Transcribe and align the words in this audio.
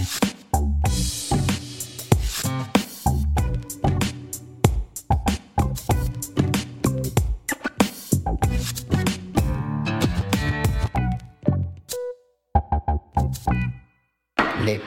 Les 0.00 0.06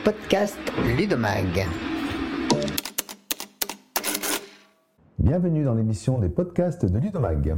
podcasts 0.04 0.57
Ludomag. 0.98 1.68
Bienvenue 5.20 5.64
dans 5.64 5.75
l'émission 5.75 6.18
des 6.18 6.30
podcasts 6.30 6.86
de 6.86 6.98
Ludomag. 6.98 7.55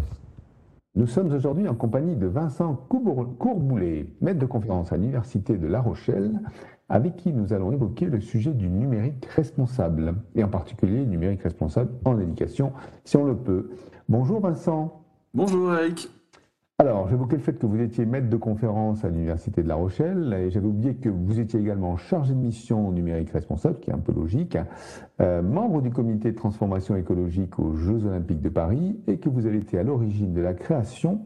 Nous 0.98 1.08
sommes 1.08 1.34
aujourd'hui 1.34 1.68
en 1.68 1.76
compagnie 1.76 2.16
de 2.16 2.26
Vincent 2.26 2.74
Courboulet, 2.88 4.06
maître 4.22 4.40
de 4.40 4.46
conférence 4.46 4.94
à 4.94 4.98
l'Université 4.98 5.58
de 5.58 5.68
La 5.68 5.82
Rochelle, 5.82 6.40
avec 6.88 7.18
qui 7.18 7.34
nous 7.34 7.52
allons 7.52 7.74
évoquer 7.74 8.06
le 8.06 8.22
sujet 8.22 8.54
du 8.54 8.70
numérique 8.70 9.26
responsable, 9.26 10.16
et 10.36 10.44
en 10.46 10.48
particulier 10.48 11.00
le 11.00 11.06
numérique 11.08 11.44
responsable 11.44 11.92
en 12.06 12.18
éducation, 12.18 12.72
si 13.04 13.18
on 13.18 13.26
le 13.26 13.36
peut. 13.36 13.72
Bonjour 14.08 14.40
Vincent. 14.40 15.04
Bonjour 15.34 15.74
Eric. 15.74 16.10
Alors, 16.78 17.08
j'évoquais 17.08 17.38
le 17.38 17.42
fait 17.42 17.58
que 17.58 17.66
vous 17.66 17.80
étiez 17.80 18.06
maître 18.06 18.28
de 18.28 18.36
conférence 18.36 19.06
à 19.06 19.10
l'Université 19.10 19.64
de 19.64 19.68
La 19.70 19.76
Rochelle, 19.76 20.36
et 20.38 20.52
j'avais 20.52 20.68
oublié 20.68 20.96
que 20.96 21.08
vous 21.08 21.40
étiez 21.40 21.58
également 21.58 21.96
chargé 21.96 22.34
de 22.34 22.40
mission 22.40 22.92
numérique 22.92 23.30
responsable, 23.30 23.80
qui 23.80 23.92
est 23.92 23.94
un 23.94 24.00
peu 24.00 24.12
logique, 24.12 24.58
euh, 25.22 25.42
membre 25.42 25.82
du 25.82 25.90
comité 25.90 26.34
de 26.34 26.36
transformation 26.36 26.98
écologique 26.98 27.60
aux 27.60 27.78
Jeux 27.78 28.06
Olympiques 28.06 28.42
de 28.42 28.50
Paris, 28.50 29.00
et 29.08 29.20
que 29.20 29.30
vous 29.30 29.46
avez 29.46 29.60
été 29.60 29.80
à 29.80 29.84
l'origine 29.84 30.34
de 30.34 30.42
la 30.42 30.54
création 30.54 31.22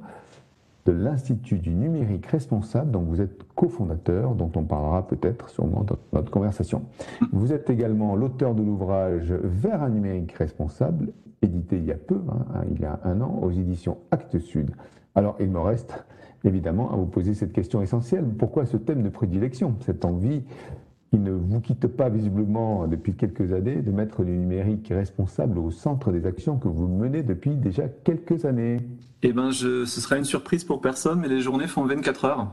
de 0.86 0.92
l'Institut 0.92 1.58
du 1.58 1.74
numérique 1.74 2.28
responsable, 2.28 2.92
dont 2.92 3.02
vous 3.02 3.20
êtes 3.20 3.42
cofondateur, 3.56 4.36
dont 4.36 4.52
on 4.56 4.66
parlera 4.66 5.08
peut-être 5.08 5.50
sûrement 5.50 5.82
dans 5.82 5.98
notre 6.14 6.30
conversation. 6.30 6.84
Vous 7.32 7.54
êtes 7.54 7.72
également 7.72 8.16
l'auteur 8.16 8.54
de 8.54 8.62
l'ouvrage 8.62 9.32
Vers 9.32 9.82
un 9.82 9.90
numérique 9.90 10.34
responsable, 10.34 11.12
édité 11.42 11.78
il 11.78 11.86
y 11.86 11.92
a 11.92 11.98
peu, 11.98 12.22
hein, 12.30 12.62
il 12.70 12.80
y 12.80 12.86
a 12.86 13.00
un 13.04 13.20
an, 13.22 13.40
aux 13.42 13.50
éditions 13.50 13.98
Actes 14.12 14.38
Sud. 14.38 14.70
Alors, 15.16 15.36
il 15.40 15.50
me 15.50 15.60
reste 15.60 16.06
évidemment 16.44 16.92
à 16.92 16.96
vous 16.96 17.06
poser 17.06 17.34
cette 17.34 17.54
question 17.54 17.82
essentielle. 17.82 18.26
Pourquoi 18.38 18.66
ce 18.66 18.78
thème 18.78 19.04
de 19.04 19.10
prédilection 19.10 19.76
Cette 19.82 20.06
envie 20.06 20.44
qui 21.10 21.18
ne 21.18 21.32
vous 21.32 21.60
quitte 21.60 21.88
pas 21.88 22.10
visiblement 22.10 22.88
depuis 22.88 23.16
quelques 23.16 23.52
années 23.52 23.82
de 23.82 23.92
mettre 23.92 24.24
le 24.24 24.32
numérique 24.32 24.88
responsable 24.90 25.58
au 25.58 25.72
centre 25.72 26.12
des 26.12 26.26
actions 26.26 26.58
que 26.58 26.68
vous 26.68 26.88
menez 26.88 27.24
depuis 27.24 27.56
déjà 27.56 27.88
quelques 27.88 28.46
années? 28.46 28.78
Eh 29.24 29.34
bien, 29.34 29.52
ce 29.52 29.86
sera 29.86 30.18
une 30.18 30.26
surprise 30.26 30.64
pour 30.64 30.82
personne, 30.82 31.20
mais 31.20 31.28
les 31.28 31.42
journées 31.42 31.68
font 31.68 31.84
24 31.86 32.26
heures. 32.26 32.48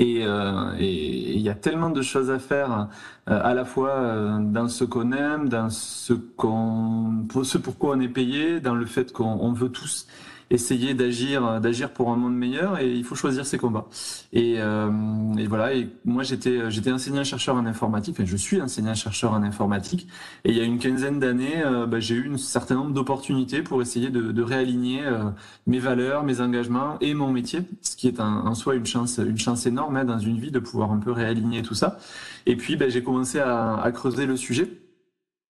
Euh, 0.00 0.74
et 0.78 1.34
il 1.34 1.40
y 1.40 1.48
a 1.48 1.54
tellement 1.54 1.90
de 1.90 2.02
choses 2.02 2.30
à 2.30 2.38
faire, 2.38 2.88
euh, 3.28 3.40
à 3.42 3.54
la 3.54 3.64
fois 3.64 3.90
euh, 3.90 4.38
dans 4.40 4.66
ce 4.66 4.84
qu'on 4.84 5.12
aime, 5.12 5.48
dans 5.48 5.70
ce, 5.70 6.14
ce 6.14 7.58
pourquoi 7.58 7.96
on 7.96 8.00
est 8.00 8.08
payé, 8.08 8.60
dans 8.60 8.74
le 8.74 8.86
fait 8.86 9.12
qu'on 9.12 9.52
veut 9.52 9.68
tous 9.68 10.08
essayer 10.54 10.94
d'agir 10.94 11.60
d'agir 11.60 11.90
pour 11.92 12.10
un 12.10 12.16
monde 12.16 12.36
meilleur 12.36 12.78
et 12.78 12.90
il 12.90 13.04
faut 13.04 13.14
choisir 13.14 13.44
ses 13.44 13.58
combats. 13.58 13.86
Et, 14.32 14.54
euh, 14.58 14.90
et 15.38 15.46
voilà. 15.46 15.74
Et 15.74 15.88
moi 16.04 16.22
j'étais 16.22 16.70
j'étais 16.70 16.92
enseignant 16.92 17.24
chercheur 17.24 17.56
en 17.56 17.66
informatique. 17.66 18.14
Enfin, 18.16 18.24
je 18.24 18.36
suis 18.36 18.60
enseignant 18.60 18.94
chercheur 18.94 19.32
en 19.32 19.42
informatique. 19.42 20.08
Et 20.44 20.50
il 20.50 20.56
y 20.56 20.60
a 20.60 20.64
une 20.64 20.78
quinzaine 20.78 21.18
d'années, 21.18 21.62
euh, 21.64 21.86
bah, 21.86 22.00
j'ai 22.00 22.14
eu 22.14 22.32
un 22.32 22.36
certain 22.38 22.76
nombre 22.76 22.92
d'opportunités 22.92 23.62
pour 23.62 23.82
essayer 23.82 24.10
de, 24.10 24.32
de 24.32 24.42
réaligner 24.42 25.04
euh, 25.04 25.24
mes 25.66 25.78
valeurs, 25.78 26.24
mes 26.24 26.40
engagements 26.40 26.98
et 27.00 27.14
mon 27.14 27.30
métier, 27.30 27.60
ce 27.82 27.96
qui 27.96 28.08
est 28.08 28.20
un, 28.20 28.46
en 28.46 28.54
soi 28.54 28.74
une 28.74 28.86
chance 28.86 29.18
une 29.18 29.38
chance 29.38 29.66
énorme 29.66 29.96
hein, 29.96 30.04
dans 30.04 30.18
une 30.18 30.38
vie 30.38 30.50
de 30.50 30.58
pouvoir 30.60 30.92
un 30.92 30.98
peu 30.98 31.10
réaligner 31.12 31.62
tout 31.62 31.74
ça. 31.74 31.98
Et 32.46 32.56
puis 32.56 32.76
bah, 32.76 32.88
j'ai 32.88 33.02
commencé 33.02 33.38
à, 33.40 33.76
à 33.80 33.92
creuser 33.92 34.26
le 34.26 34.36
sujet 34.36 34.70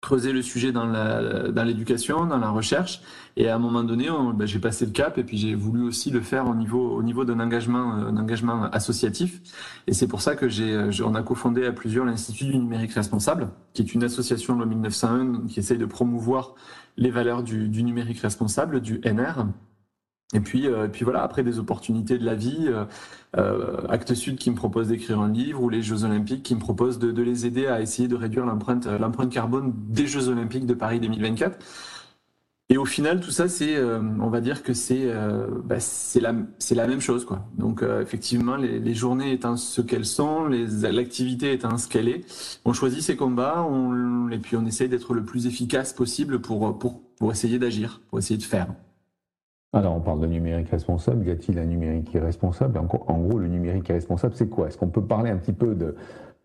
creuser 0.02 0.32
le 0.32 0.42
sujet 0.42 0.72
dans 0.72 1.64
l'éducation, 1.64 2.26
dans, 2.26 2.36
la 2.36 2.50
recherche. 2.50 3.00
Et 3.36 3.48
à 3.48 3.54
un 3.54 3.58
moment 3.58 3.84
donné, 3.84 4.08
ben, 4.34 4.46
j'ai 4.46 4.58
passé 4.58 4.84
le 4.84 4.90
cap 4.90 5.16
et 5.16 5.22
puis 5.22 5.38
j'ai 5.38 5.54
voulu 5.54 5.84
aussi 5.84 6.10
le 6.10 6.20
faire 6.20 6.48
au 6.48 6.56
niveau, 6.56 6.90
au 6.90 7.02
niveau 7.04 7.24
d'un 7.24 7.38
engagement, 7.38 7.96
euh, 7.96 8.10
engagement 8.10 8.64
associatif. 8.64 9.40
Et 9.86 9.94
c'est 9.94 10.08
pour 10.08 10.20
ça 10.20 10.34
que 10.34 10.48
j'ai, 10.48 10.74
euh, 10.74 10.90
on 11.04 11.14
a 11.14 11.22
cofondé 11.22 11.64
à 11.64 11.72
plusieurs 11.72 12.04
l'Institut 12.04 12.46
du 12.46 12.58
numérique 12.58 12.92
responsable, 12.92 13.48
qui 13.74 13.82
est 13.82 13.94
une 13.94 14.02
association 14.02 14.56
de 14.56 14.64
1901 14.64 15.46
qui 15.46 15.60
essaye 15.60 15.78
de 15.78 15.86
promouvoir 15.86 16.56
les 16.96 17.10
valeurs 17.10 17.44
du, 17.44 17.68
du 17.68 17.84
numérique 17.84 18.18
responsable, 18.18 18.80
du 18.80 19.00
NR. 19.04 19.46
Et 20.32 20.40
puis, 20.40 20.66
euh, 20.66 20.86
et 20.86 20.88
puis 20.88 21.04
voilà, 21.04 21.22
après 21.22 21.42
des 21.42 21.58
opportunités 21.58 22.18
de 22.18 22.24
la 22.24 22.34
vie, 22.34 22.66
euh, 22.68 22.84
euh, 23.36 23.76
Actes 23.88 24.14
Sud 24.14 24.36
qui 24.36 24.50
me 24.50 24.56
propose 24.56 24.88
d'écrire 24.88 25.20
un 25.20 25.30
livre 25.30 25.62
ou 25.62 25.68
les 25.68 25.82
Jeux 25.82 26.04
Olympiques 26.04 26.42
qui 26.42 26.54
me 26.54 26.60
proposent 26.60 26.98
de, 26.98 27.22
les 27.22 27.46
aider 27.46 27.66
à 27.66 27.80
essayer 27.80 28.08
de 28.08 28.16
réduire 28.16 28.46
l'empreinte 28.46 28.86
euh, 28.86 29.26
carbone 29.30 29.72
des 29.88 30.06
Jeux 30.06 30.28
Olympiques 30.28 30.66
de 30.66 30.74
Paris 30.74 31.00
2024. 31.00 31.58
Et 32.68 32.78
au 32.78 32.86
final, 32.86 33.20
tout 33.20 33.30
ça, 33.30 33.48
c'est, 33.48 33.76
on 33.84 34.30
va 34.30 34.40
dire 34.40 34.62
que 34.62 34.72
c'est, 34.72 35.12
bah, 35.64 35.78
c'est 35.78 36.20
la, 36.20 36.34
c'est 36.58 36.74
la 36.74 36.86
même 36.86 37.02
chose, 37.02 37.26
quoi. 37.26 37.44
Donc 37.58 37.82
effectivement, 37.82 38.56
les, 38.56 38.94
journées 38.94 39.32
étant 39.32 39.58
ce 39.58 39.82
qu'elles 39.82 40.06
sont, 40.06 40.46
l'activité 40.46 41.52
étant 41.52 41.76
ce 41.76 41.86
qu'elle 41.86 42.08
est, 42.08 42.24
on 42.64 42.72
choisit 42.72 43.02
ses 43.02 43.14
combats, 43.14 43.68
et 44.30 44.38
puis 44.38 44.56
on 44.56 44.64
essaye 44.64 44.88
d'être 44.88 45.12
le 45.12 45.22
plus 45.22 45.46
efficace 45.46 45.92
possible 45.92 46.40
pour 46.40 46.78
pour 46.78 47.02
pour 47.18 47.30
essayer 47.30 47.58
d'agir, 47.58 48.00
pour 48.08 48.18
essayer 48.18 48.38
de 48.38 48.42
faire. 48.42 48.68
Alors, 49.72 49.94
on 49.96 50.00
parle 50.00 50.20
de 50.20 50.26
numérique 50.26 50.68
responsable. 50.68 51.26
Y 51.26 51.30
a-t-il 51.30 51.58
un 51.58 51.64
numérique 51.64 52.12
irresponsable? 52.12 52.78
En, 52.78 52.86
en 53.06 53.18
gros, 53.18 53.38
le 53.38 53.48
numérique 53.48 53.88
irresponsable, 53.88 54.34
c'est 54.34 54.48
quoi? 54.48 54.68
Est-ce 54.68 54.76
qu'on 54.76 54.88
peut 54.88 55.04
parler 55.04 55.30
un 55.30 55.38
petit 55.38 55.52
peu 55.52 55.74
de. 55.74 55.96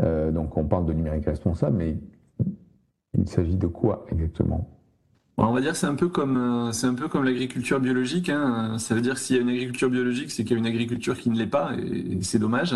Euh, 0.01 0.31
donc, 0.31 0.55
on 0.57 0.65
parle 0.65 0.85
de 0.85 0.93
numérique 0.93 1.25
responsable, 1.25 1.77
mais 1.77 1.97
il 3.17 3.27
s'agit 3.27 3.57
de 3.57 3.67
quoi 3.67 4.05
exactement? 4.11 4.76
On 5.45 5.53
va 5.53 5.61
dire 5.61 5.75
c'est 5.75 5.85
un 5.85 5.93
peu 5.93 6.07
comme 6.07 6.37
euh, 6.37 6.71
c'est 6.71 6.87
un 6.87 6.95
peu 6.95 7.07
comme 7.07 7.23
l'agriculture 7.23 7.79
biologique. 7.79 8.29
Hein. 8.29 8.77
Ça 8.79 8.95
veut 8.95 9.01
dire 9.01 9.19
s'il 9.19 9.35
y 9.35 9.39
a 9.39 9.41
une 9.43 9.49
agriculture 9.49 9.89
biologique, 9.89 10.31
c'est 10.31 10.43
qu'il 10.43 10.53
y 10.53 10.55
a 10.55 10.57
une 10.59 10.65
agriculture 10.65 11.15
qui 11.15 11.29
ne 11.29 11.37
l'est 11.37 11.45
pas, 11.45 11.73
et, 11.77 12.23
c'est 12.23 12.39
dommage. 12.39 12.75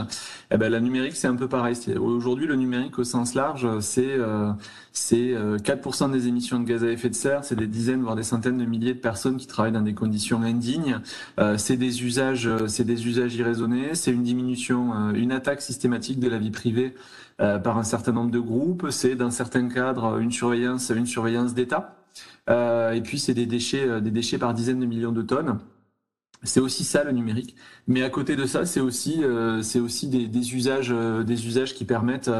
Eh 0.51 0.57
ben 0.57 0.71
la 0.71 0.79
numérique, 0.79 1.15
c'est 1.15 1.27
un 1.27 1.35
peu 1.35 1.47
pareil. 1.47 1.75
Aujourd'hui, 1.99 2.45
le 2.45 2.55
numérique 2.55 2.99
au 2.99 3.03
sens 3.03 3.33
large, 3.33 3.67
c'est 3.79 4.11
euh, 4.11 4.51
c'est 4.93 5.33
4% 5.33 6.03
euh, 6.03 6.07
des 6.09 6.27
émissions 6.27 6.59
de 6.59 6.65
gaz 6.65 6.83
à 6.83 6.91
effet 6.91 7.09
de 7.09 7.15
serre, 7.15 7.43
c'est 7.43 7.55
des 7.55 7.65
dizaines 7.65 8.03
voire 8.03 8.15
des 8.15 8.23
centaines 8.23 8.59
de 8.59 8.65
milliers 8.65 8.93
de 8.93 8.99
personnes 8.99 9.37
qui 9.37 9.47
travaillent 9.47 9.71
dans 9.71 9.81
des 9.81 9.95
conditions 9.95 10.43
indignes. 10.43 10.99
c'est 11.57 11.77
des 11.77 12.03
usages 12.03 12.49
c'est 12.67 12.83
des 12.83 13.07
usages 13.07 13.35
irraisonnés, 13.35 13.95
c'est 13.95 14.11
une 14.11 14.23
diminution, 14.23 15.11
une 15.13 15.31
attaque 15.31 15.61
systématique 15.61 16.19
de 16.19 16.29
la 16.29 16.37
vie 16.37 16.51
privée 16.51 16.93
par 17.37 17.77
un 17.77 17.83
certain 17.83 18.11
nombre 18.11 18.31
de 18.31 18.39
groupes. 18.39 18.87
C'est 18.91 19.15
dans 19.15 19.31
certains 19.31 19.67
cadres 19.69 20.19
une 20.19 20.31
surveillance 20.31 20.91
une 20.91 21.07
surveillance 21.07 21.53
d'État. 21.53 22.00
Euh, 22.49 22.91
et 22.93 23.01
puis 23.01 23.19
c'est 23.19 23.33
des 23.33 23.45
déchets, 23.45 23.87
euh, 23.87 24.01
des 24.01 24.11
déchets 24.11 24.37
par 24.37 24.53
dizaines 24.53 24.79
de 24.79 24.85
millions 24.85 25.11
de 25.11 25.21
tonnes. 25.21 25.59
C'est 26.43 26.59
aussi 26.59 26.83
ça 26.83 27.03
le 27.03 27.11
numérique. 27.11 27.55
Mais 27.87 28.01
à 28.01 28.09
côté 28.09 28.35
de 28.35 28.47
ça, 28.47 28.65
c'est 28.65 28.79
aussi 28.79 29.19
euh, 29.23 29.61
aussi 29.75 30.07
des, 30.07 30.55
usages 30.55 30.89
des 30.89 31.45
usages 31.45 31.75
qui 31.75 31.85
permettent 31.85 32.31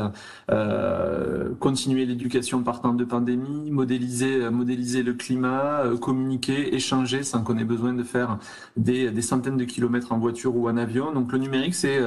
euh, 0.50 1.54
continuer 1.60 2.08
l'éducation 2.08 2.64
par 2.64 2.82
temps 2.82 2.96
de 2.96 3.06
pandémie, 3.06 3.70
modéliser 3.70 4.50
modéliser 4.50 5.04
le 5.04 5.14
climat, 5.14 5.84
communiquer, 6.02 6.74
échanger 6.74 7.22
sans 7.22 7.44
qu'on 7.44 7.60
ait 7.60 7.64
besoin 7.64 7.94
de 7.94 8.02
faire 8.02 8.40
des 8.76 9.22
centaines 9.22 9.58
de 9.58 9.66
kilomètres 9.66 10.12
en 10.12 10.18
voiture 10.18 10.56
ou 10.56 10.68
en 10.68 10.78
avion. 10.78 11.12
Donc 11.14 11.32
le 11.32 11.38
numérique 11.38 11.76
c'est 11.76 12.00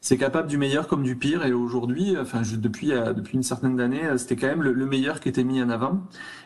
c'est 0.00 0.18
capable 0.18 0.48
du 0.48 0.58
meilleur 0.58 0.86
comme 0.86 1.02
du 1.02 1.16
pire. 1.16 1.44
Et 1.44 1.52
aujourd'hui, 1.52 2.16
enfin 2.18 2.42
depuis 2.56 2.88
depuis 2.88 3.34
une 3.34 3.42
certaine 3.42 3.76
d'années, 3.76 4.02
c'était 4.18 4.36
quand 4.36 4.46
même 4.46 4.62
le, 4.62 4.72
le, 4.72 4.86
meilleur 4.86 5.20
qui 5.20 5.28
était 5.28 5.44
mis 5.44 5.62
en 5.62 5.70
avant. 5.70 6.02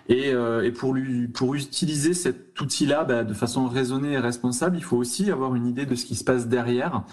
Et, 0.08 0.32
euh, 0.32 0.64
et 0.64 0.72
pour, 0.72 0.92
lui, 0.92 1.28
pour 1.28 1.54
utiliser 1.54 2.14
cet 2.14 2.60
outil-là 2.60 3.04
bah, 3.04 3.22
de 3.22 3.32
façon 3.32 3.66
raisonnée 3.66 4.12
et 4.12 4.18
responsable, 4.18 4.76
il 4.76 4.82
faut 4.82 4.96
aussi 4.96 5.30
avoir 5.30 5.54
une 5.54 5.66
idée 5.66 5.86
de 5.86 5.94
ce 5.94 6.04
qui 6.04 6.16
se 6.16 6.24
passe 6.24 6.48
derrière. 6.48 7.04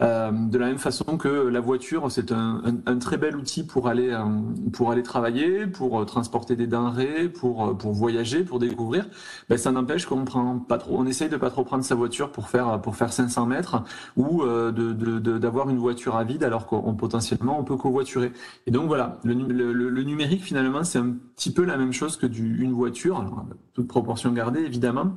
Euh, 0.00 0.30
de 0.32 0.58
la 0.58 0.66
même 0.66 0.78
façon 0.78 1.16
que 1.16 1.28
la 1.28 1.60
voiture, 1.60 2.10
c'est 2.10 2.32
un, 2.32 2.62
très 3.00 3.16
bel 3.16 3.36
outil 3.36 3.64
pour 3.64 3.88
aller 3.88 4.10
euh, 4.10 4.24
pour 4.72 4.90
aller 4.90 5.02
travailler, 5.02 5.66
pour 5.66 6.00
euh, 6.00 6.04
transporter 6.04 6.56
des 6.56 6.66
denrées, 6.66 7.28
pour 7.28 7.76
pour 7.76 7.92
voyager, 7.92 8.44
pour 8.44 8.58
découvrir. 8.58 9.06
Ben, 9.48 9.56
ça 9.56 9.70
n'empêche 9.70 10.06
qu'on 10.06 10.24
prend 10.24 10.58
pas 10.58 10.78
trop, 10.78 10.96
on 10.98 11.06
essaye 11.06 11.28
de 11.28 11.36
pas 11.36 11.50
trop 11.50 11.64
prendre 11.64 11.84
sa 11.84 11.94
voiture 11.94 12.32
pour 12.32 12.48
faire 12.48 12.80
pour 12.80 12.96
faire 12.96 13.12
500 13.12 13.46
mètres 13.46 13.82
ou 14.16 14.42
d'avoir 14.44 15.70
une 15.70 15.78
voiture 15.78 16.16
à 16.16 16.24
vide 16.24 16.44
alors 16.44 16.66
qu'on 16.66 16.94
potentiellement 16.94 17.58
on 17.58 17.64
peut 17.64 17.76
covoiturer. 17.76 18.32
Et 18.66 18.70
donc 18.70 18.86
voilà, 18.86 19.18
le, 19.24 20.02
numérique 20.04 20.42
finalement 20.42 20.84
c'est 20.84 20.98
un 20.98 21.14
petit 21.36 21.52
peu 21.52 21.64
la 21.64 21.76
même 21.76 21.92
chose 21.92 22.16
que 22.16 22.26
du, 22.26 22.62
une 22.62 22.72
voiture, 22.72 23.20
alors, 23.20 23.46
toute 23.72 23.88
proportion 23.88 24.32
gardée 24.32 24.60
évidemment. 24.60 25.14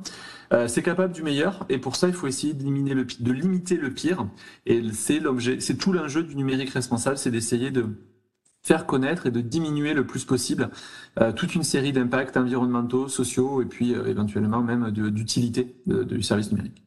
C'est 0.66 0.82
capable 0.82 1.12
du 1.12 1.22
meilleur 1.22 1.66
et 1.68 1.76
pour 1.76 1.94
ça 1.96 2.08
il 2.08 2.14
faut 2.14 2.26
essayer 2.26 2.54
de 2.54 3.32
limiter 3.32 3.76
le 3.76 3.90
pire 3.90 4.26
et 4.68 4.82
c'est 4.92 5.78
tout 5.78 5.92
l'enjeu 5.92 6.22
du 6.22 6.36
numérique 6.36 6.70
responsable 6.70 7.16
c'est 7.16 7.30
d'essayer 7.30 7.70
de 7.70 7.86
faire 8.62 8.86
connaître 8.86 9.26
et 9.26 9.30
de 9.30 9.40
diminuer 9.40 9.94
le 9.94 10.04
plus 10.04 10.24
possible 10.24 10.68
euh, 11.20 11.32
toute 11.32 11.54
une 11.54 11.62
série 11.62 11.92
d'impacts 11.92 12.36
environnementaux, 12.36 13.08
sociaux 13.08 13.62
et 13.62 13.64
puis 13.64 13.94
euh, 13.94 14.06
éventuellement 14.06 14.62
même 14.62 14.90
d'utilité 14.90 15.74
du 15.86 16.22
service 16.22 16.52
numérique. 16.52 16.84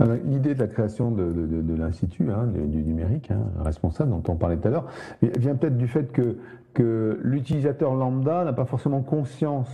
L'idée 0.00 0.54
de 0.54 0.58
la 0.58 0.66
création 0.66 1.12
de, 1.12 1.74
l'Institut 1.76 2.28
hein, 2.32 2.48
du 2.48 2.82
numérique, 2.82 3.30
hein, 3.30 3.44
responsable, 3.60 4.10
dont 4.10 4.24
on 4.26 4.34
parlait 4.34 4.56
tout 4.56 4.66
à 4.66 4.70
l'heure, 4.72 4.88
vient 5.22 5.54
peut-être 5.54 5.78
du 5.78 5.86
fait 5.86 6.10
que, 6.10 6.36
que 6.72 7.20
l'utilisateur 7.22 7.94
lambda 7.94 8.44
n'a 8.44 8.52
pas 8.52 8.64
forcément 8.64 9.02
conscience, 9.02 9.68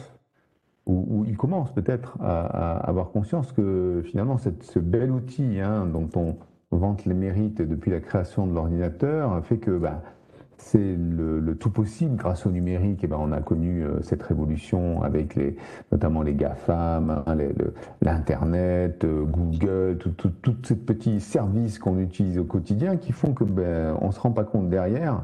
ou, 0.85 1.25
il 1.27 1.39
commence 1.39 1.73
peut-être 1.73 2.19
à, 2.21 2.77
avoir 2.77 3.13
conscience 3.13 3.51
que 3.53 4.03
finalement 4.05 4.37
ce 4.39 4.79
bel 4.79 5.11
outil 5.11 5.59
hein, 5.59 5.87
dont 5.87 6.11
on 6.17 6.37
vante 6.71 7.05
les 7.05 7.15
mérites 7.15 7.63
depuis 7.63 7.91
la 7.91 8.01
création 8.01 8.47
de 8.47 8.55
l'ordinateur 8.55 9.45
fait 9.45 9.59
que 9.59 9.77
bah, 9.77 10.03
c'est 10.61 10.97
le, 10.97 11.57
tout 11.59 11.71
possible 11.71 12.17
grâce 12.17 12.47
au 12.47 12.51
numérique. 12.51 13.03
Et 13.03 13.07
ben, 13.07 13.17
on 13.19 13.33
a 13.33 13.41
connu 13.41 13.83
euh, 13.83 14.01
cette 14.03 14.23
révolution 14.23 15.03
avec 15.03 15.35
les, 15.35 15.57
notamment 15.91 16.23
les 16.23 16.35
GAFAM, 16.35 17.23
hein, 17.27 17.37
l'Internet, 18.03 19.05
euh, 19.05 19.25
Google, 19.25 19.99
tous 19.99 20.57
ces 20.63 20.77
petits 20.77 21.21
services 21.21 21.79
qu'on 21.79 21.99
utilise 21.99 22.39
au 22.39 22.45
quotidien 22.45 22.97
qui 22.97 23.13
font 23.13 23.33
que 23.33 23.45
ben, 23.45 23.97
on 24.01 24.11
se 24.13 24.21
rend 24.21 24.31
pas 24.31 24.45
compte 24.45 24.69
derrière 24.69 25.23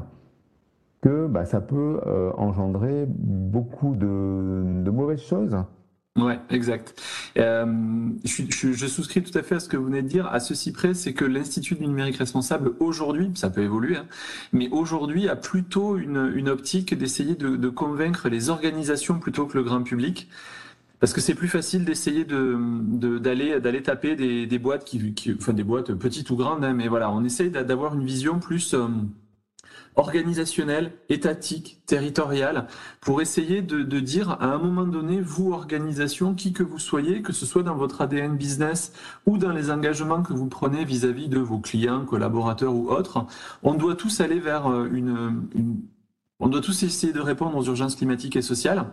que 1.01 1.29
ça 1.45 1.61
peut 1.61 2.01
euh, 2.07 2.31
engendrer 2.37 3.05
beaucoup 3.07 3.95
de 3.95 4.89
mauvaises 4.89 5.21
choses. 5.21 5.55
Ouais, 6.17 6.39
exact. 6.49 6.99
Euh, 7.37 8.09
je, 8.25 8.43
je, 8.49 8.73
je, 8.73 8.87
souscris 8.87 9.21
tout 9.21 9.37
à 9.37 9.43
fait 9.43 9.55
à 9.55 9.59
ce 9.59 9.69
que 9.69 9.77
vous 9.77 9.85
venez 9.85 10.01
de 10.01 10.07
dire. 10.07 10.25
À 10.27 10.39
ceci 10.39 10.71
près, 10.71 10.95
c'est 10.95 11.13
que 11.13 11.23
l'Institut 11.23 11.75
du 11.75 11.85
numérique 11.85 12.17
responsable, 12.17 12.71
aujourd'hui, 12.79 13.29
ça 13.35 13.51
peut 13.51 13.61
évoluer, 13.61 13.97
hein, 13.97 14.05
mais 14.51 14.67
aujourd'hui 14.71 15.29
a 15.29 15.35
plutôt 15.35 15.95
une, 15.97 16.31
une 16.35 16.49
optique 16.49 16.97
d'essayer 16.97 17.35
de, 17.35 17.55
de, 17.55 17.69
convaincre 17.69 18.29
les 18.29 18.49
organisations 18.49 19.19
plutôt 19.19 19.45
que 19.45 19.57
le 19.57 19.63
grand 19.63 19.83
public. 19.83 20.27
Parce 20.99 21.13
que 21.13 21.21
c'est 21.21 21.35
plus 21.35 21.47
facile 21.47 21.85
d'essayer 21.85 22.25
de, 22.25 22.57
d'aller 23.19 23.59
d'aller 23.59 23.83
taper 23.83 24.15
des, 24.15 24.47
des 24.47 24.57
boîtes 24.57 24.83
qui, 24.83 25.13
qui, 25.13 25.35
enfin 25.39 25.53
des 25.53 25.63
boîtes 25.63 25.93
petites 25.93 26.31
ou 26.31 26.35
grandes, 26.35 26.63
hein, 26.63 26.73
mais 26.73 26.87
voilà, 26.87 27.11
on 27.11 27.23
essaye 27.23 27.51
d'avoir 27.51 27.93
une 27.93 28.03
vision 28.03 28.39
plus 28.39 28.73
euh, 28.73 28.87
organisationnel, 29.95 30.93
étatique, 31.09 31.81
territorial, 31.85 32.67
pour 33.01 33.21
essayer 33.21 33.61
de, 33.61 33.99
dire 33.99 34.31
à 34.31 34.45
un 34.45 34.57
moment 34.57 34.85
donné, 34.85 35.21
vous, 35.21 35.51
organisation, 35.51 36.35
qui 36.35 36.53
que 36.53 36.63
vous 36.63 36.79
soyez, 36.79 37.21
que 37.21 37.33
ce 37.33 37.45
soit 37.45 37.63
dans 37.63 37.75
votre 37.75 38.01
ADN 38.01 38.37
business 38.37 38.93
ou 39.25 39.37
dans 39.37 39.51
les 39.51 39.71
engagements 39.71 40.21
que 40.21 40.33
vous 40.33 40.47
prenez 40.47 40.85
vis-à-vis 40.85 41.29
de 41.29 41.39
vos 41.39 41.59
clients, 41.59 42.05
collaborateurs 42.05 42.73
ou 42.73 42.89
autres, 42.89 43.25
on 43.63 43.73
doit 43.73 43.95
tous 43.95 44.21
aller 44.21 44.39
vers 44.39 44.67
euh, 44.67 44.87
une, 44.91 45.41
on 46.39 46.47
doit 46.47 46.61
tous 46.61 46.83
essayer 46.83 47.13
de 47.13 47.19
répondre 47.19 47.57
aux 47.57 47.63
urgences 47.63 47.95
climatiques 47.95 48.35
et 48.35 48.41
sociales. 48.41 48.85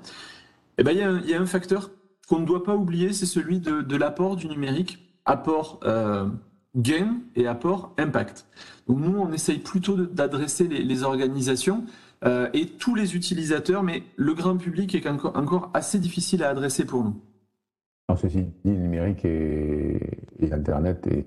Et 0.76 0.80
eh 0.80 0.82
ben, 0.82 0.90
il 0.92 1.30
y, 1.30 1.34
a 1.34 1.40
un 1.40 1.46
facteur 1.46 1.90
qu'on 2.26 2.40
ne 2.40 2.46
doit 2.46 2.64
pas 2.64 2.74
oublier, 2.74 3.12
c'est 3.12 3.26
celui 3.26 3.60
de, 3.60 3.96
l'apport 3.96 4.34
du 4.34 4.48
numérique, 4.48 4.98
apport 5.24 5.78
euh, 5.84 6.26
gain 6.76 7.18
et 7.36 7.46
apport 7.46 7.92
impact. 7.98 8.46
Donc 8.88 8.98
nous, 9.00 9.18
on 9.18 9.32
essaye 9.32 9.58
plutôt 9.58 9.96
d'adresser 9.96 10.68
les, 10.68 11.02
organisations 11.02 11.84
euh, 12.24 12.48
et 12.52 12.66
tous 12.66 12.94
les 12.94 13.16
utilisateurs, 13.16 13.82
mais 13.82 14.02
le 14.16 14.34
grand 14.34 14.56
public 14.56 14.94
est 14.94 15.06
encore, 15.06 15.70
assez 15.74 15.98
difficile 15.98 16.42
à 16.42 16.50
adresser 16.50 16.84
pour 16.84 17.04
nous. 17.04 17.16
Alors, 18.08 18.18
ceci 18.18 18.42
dit, 18.42 18.50
le 18.64 18.76
numérique 18.76 19.24
et, 19.24 19.98
et 20.40 20.52
Internet 20.52 21.06
et, 21.06 21.24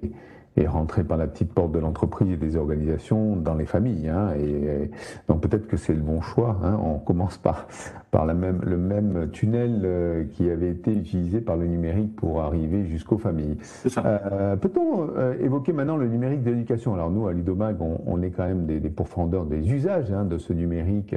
et 0.57 0.68
rentrer 0.68 1.04
par 1.04 1.18
la 1.18 1.27
petite 1.27 1.54
porte 1.54 1.71
de 1.71 1.80
l'entreprise 1.80 2.31
et 2.33 2.36
des 2.36 2.56
organisations 2.56 3.36
dans 3.36 3.54
les 3.54 3.65
familles. 3.65 4.09
Hein, 4.09 4.31
et, 4.39 4.89
donc 5.30 5.42
peut-être 5.42 5.68
que 5.68 5.77
c'est 5.77 5.94
le 5.94 6.01
bon 6.01 6.19
choix. 6.21 6.57
Hein, 6.63 6.80
on 6.83 6.98
commence 6.98 7.38
par, 7.38 7.68
par 8.12 8.25
la 8.25 8.33
même, 8.33 8.59
le 8.63 8.77
même 8.77 9.30
tunnel 9.31 9.81
euh, 9.83 10.24
qui 10.31 10.50
avait 10.50 10.71
été 10.71 10.92
utilisé 10.92 11.42
par 11.42 11.57
le 11.57 11.68
numérique 11.68 12.15
pour 12.15 12.42
arriver 12.42 12.86
jusqu'aux 12.86 13.19
familles. 13.19 13.57
Euh, 13.98 14.56
Peut-on 14.56 15.09
euh, 15.15 15.36
évoquer 15.39 15.74
maintenant 15.74 15.98
le 15.98 16.07
numérique 16.07 16.44
de 16.44 16.51
l'éducation? 16.51 16.95
Alors 16.95 17.12
nous, 17.12 17.27
à 17.27 17.33
l'IDOMAG, 17.33 17.80
on, 17.80 18.01
on, 18.07 18.21
est 18.24 18.31
quand 18.31 18.48
même 18.48 18.65
des, 18.65 18.80
des 18.80 18.89
pourfendeurs 18.89 19.45
des 19.45 19.71
usages 19.71 20.12
hein, 20.12 20.25
de 20.25 20.39
ce 20.39 20.53
numérique. 20.53 21.15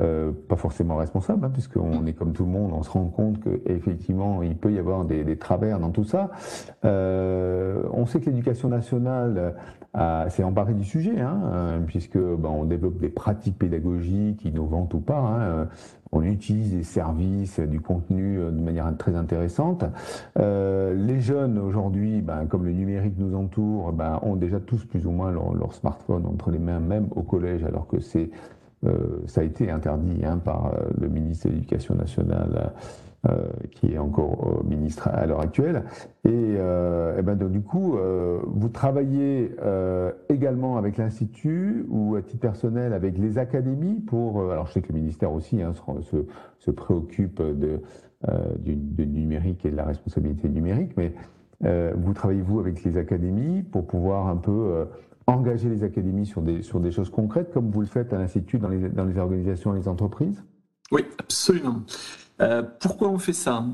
Euh, 0.00 0.32
pas 0.48 0.56
forcément 0.56 0.96
responsable, 0.96 1.46
hein, 1.46 1.50
puisqu'on 1.52 2.04
est 2.06 2.14
comme 2.14 2.32
tout 2.32 2.44
le 2.44 2.50
monde, 2.50 2.72
on 2.74 2.82
se 2.82 2.90
rend 2.90 3.04
compte 3.04 3.38
qu'effectivement, 3.40 4.42
il 4.42 4.56
peut 4.56 4.72
y 4.72 4.78
avoir 4.80 5.04
des, 5.04 5.22
des 5.22 5.36
travers 5.36 5.78
dans 5.78 5.90
tout 5.90 6.02
ça. 6.02 6.30
Euh, 6.84 7.84
on 7.92 8.04
sait 8.04 8.18
que 8.18 8.26
l'éducation 8.26 8.68
nationale 8.68 9.54
s'est 10.30 10.42
emparée 10.42 10.74
du 10.74 10.82
sujet, 10.82 11.20
hein, 11.20 11.40
euh, 11.44 11.78
puisque 11.86 12.18
ben, 12.18 12.48
on 12.48 12.64
développe 12.64 12.98
des 12.98 13.08
pratiques 13.08 13.56
pédagogiques 13.56 14.44
innovantes 14.44 14.92
ou 14.94 14.98
pas. 14.98 15.20
Hein, 15.20 15.68
on 16.14 16.22
utilise 16.22 16.72
des 16.72 16.84
services, 16.84 17.60
du 17.60 17.80
contenu 17.80 18.36
de 18.36 18.50
manière 18.50 18.92
très 18.96 19.16
intéressante. 19.16 19.84
Euh, 20.38 20.94
les 20.94 21.20
jeunes 21.20 21.58
aujourd'hui, 21.58 22.20
ben, 22.22 22.46
comme 22.46 22.64
le 22.64 22.72
numérique 22.72 23.14
nous 23.18 23.36
entoure, 23.36 23.92
ben, 23.92 24.20
ont 24.22 24.36
déjà 24.36 24.60
tous 24.60 24.84
plus 24.84 25.06
ou 25.06 25.10
moins 25.10 25.32
leur, 25.32 25.54
leur 25.54 25.74
smartphone 25.74 26.24
entre 26.26 26.50
les 26.50 26.60
mains, 26.60 26.80
même 26.80 27.08
au 27.16 27.22
collège, 27.22 27.64
alors 27.64 27.88
que 27.88 28.00
c'est 28.00 28.30
euh, 28.30 28.53
ça 29.26 29.40
a 29.40 29.44
été 29.44 29.70
interdit 29.70 30.24
hein, 30.24 30.38
par 30.38 30.66
euh, 30.66 30.90
le 31.00 31.08
ministre 31.08 31.48
de 31.48 31.54
l'Éducation 31.54 31.94
nationale. 31.94 32.72
Euh, 33.26 33.48
qui 33.70 33.94
est 33.94 33.98
encore 33.98 34.62
ministre 34.66 35.08
à 35.08 35.24
l'heure 35.24 35.40
actuelle. 35.40 35.84
Et, 36.26 36.30
euh, 36.30 37.18
et 37.18 37.22
ben 37.22 37.36
donc, 37.36 37.52
du 37.52 37.62
coup, 37.62 37.96
euh, 37.96 38.38
vous 38.44 38.68
travaillez 38.68 39.56
également 40.28 40.76
avec 40.76 40.98
l'Institut 40.98 41.86
ou 41.88 42.16
à 42.16 42.22
titre 42.22 42.40
personnel 42.40 42.92
avec 42.92 43.16
les 43.16 43.38
académies 43.38 44.00
pour. 44.00 44.52
alors, 44.52 44.66
je 44.66 44.74
sais 44.74 44.82
que 44.82 44.92
le 44.92 44.98
ministère 44.98 45.32
aussi 45.32 45.62
hein, 45.62 45.72
se, 46.58 46.70
préoccupe 46.70 47.40
de, 47.40 47.80
du, 48.58 48.76
numérique 49.06 49.64
et 49.64 49.70
de 49.70 49.76
la 49.76 49.84
responsabilité 49.84 50.50
numérique, 50.50 50.92
mais 50.98 51.14
vous 51.96 52.12
travaillez 52.12 52.42
vous 52.42 52.60
avec 52.60 52.84
les 52.84 52.98
académies 52.98 53.62
pour 53.62 53.86
pouvoir 53.86 54.26
un 54.26 54.36
peu 54.36 54.86
engager 55.26 55.68
les 55.68 55.82
académies 55.84 56.26
sur 56.26 56.42
des, 56.42 56.62
choses 56.90 57.10
concrètes, 57.10 57.52
comme 57.52 57.70
vous 57.70 57.80
le 57.80 57.86
faites 57.86 58.12
à 58.12 58.18
l'Institut 58.18 58.58
dans 58.58 58.68
les, 58.68 58.88
dans 58.88 59.06
organisations 59.16 59.74
et 59.74 59.78
les 59.78 59.88
entreprises? 59.88 60.42
Oui, 60.90 61.04
absolument. 61.18 61.82
Euh, 62.40 62.62
pourquoi 62.80 63.08
on 63.08 63.18
fait 63.18 63.32
ça? 63.32 63.64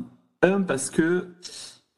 Un, 0.43 0.63
parce 0.63 0.91
que 0.91 1.29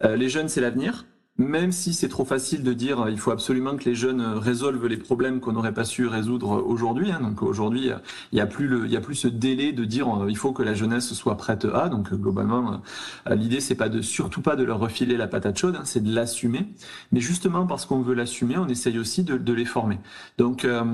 euh, 0.04 0.16
les 0.16 0.28
jeunes, 0.28 0.49
c'est 0.49 0.60
l'avenir 0.60 1.06
même 1.38 1.73
si 1.73 1.94
c'est 1.94 2.08
trop 2.08 2.26
facile 2.26 2.62
de 2.62 2.73
dire 2.75 3.06
il 3.08 3.19
faut 3.19 3.31
absolument 3.31 3.76
que 3.76 3.84
les 3.84 3.94
jeunes 3.94 4.20
résolvent 4.20 4.87
les 4.87 4.99
problèmes 4.99 5.40
qu'on 5.40 5.52
n'aurait 5.52 5.73
pas 5.73 5.84
su 5.84 6.06
résoudre 6.06 6.62
aujourd'hui. 6.67 7.11
Hein. 7.11 7.20
Donc 7.23 7.43
aujourd'hui, 7.43 7.90
il 8.32 8.34
n'y 8.34 8.40
a 8.40 8.46
plus 8.46 8.69
le, 8.69 8.84
il 8.84 8.93
y 8.93 8.96
a 8.96 9.00
plus 9.00 9.14
ce 9.14 9.29
délai 9.29 9.73
de 9.73 9.84
dire 9.84 10.06
il 10.29 10.37
faut 10.37 10.52
que 10.52 10.62
la 10.62 10.75
jeunesse 10.75 11.12
soit 11.14 11.37
prête 11.37 11.64
à. 11.64 11.88
Donc 11.88 12.12
globalement, 12.12 12.82
euh, 13.29 13.34
l'idée 13.34 13.61
c'est 13.61 13.75
pas 13.75 13.88
de 13.88 14.02
surtout 14.02 14.43
pas 14.43 14.56
de 14.56 14.62
leur 14.62 14.79
refiler 14.79 15.17
la 15.17 15.26
patate 15.26 15.58
chaude, 15.58 15.76
hein, 15.76 15.84
c'est 15.84 16.02
de 16.05 16.14
l'assumer. 16.14 16.69
Mais 17.12 17.20
justement 17.20 17.67
parce 17.67 17.87
qu'on 17.87 18.02
veut 18.02 18.14
l'assumer, 18.14 18.58
on 18.58 18.69
essaye 18.69 18.99
aussi 18.99 19.25
de, 19.25 19.38
de 19.38 19.52
les 19.55 19.64
former. 19.64 19.99
Donc 20.37 20.67
euh, 20.67 20.84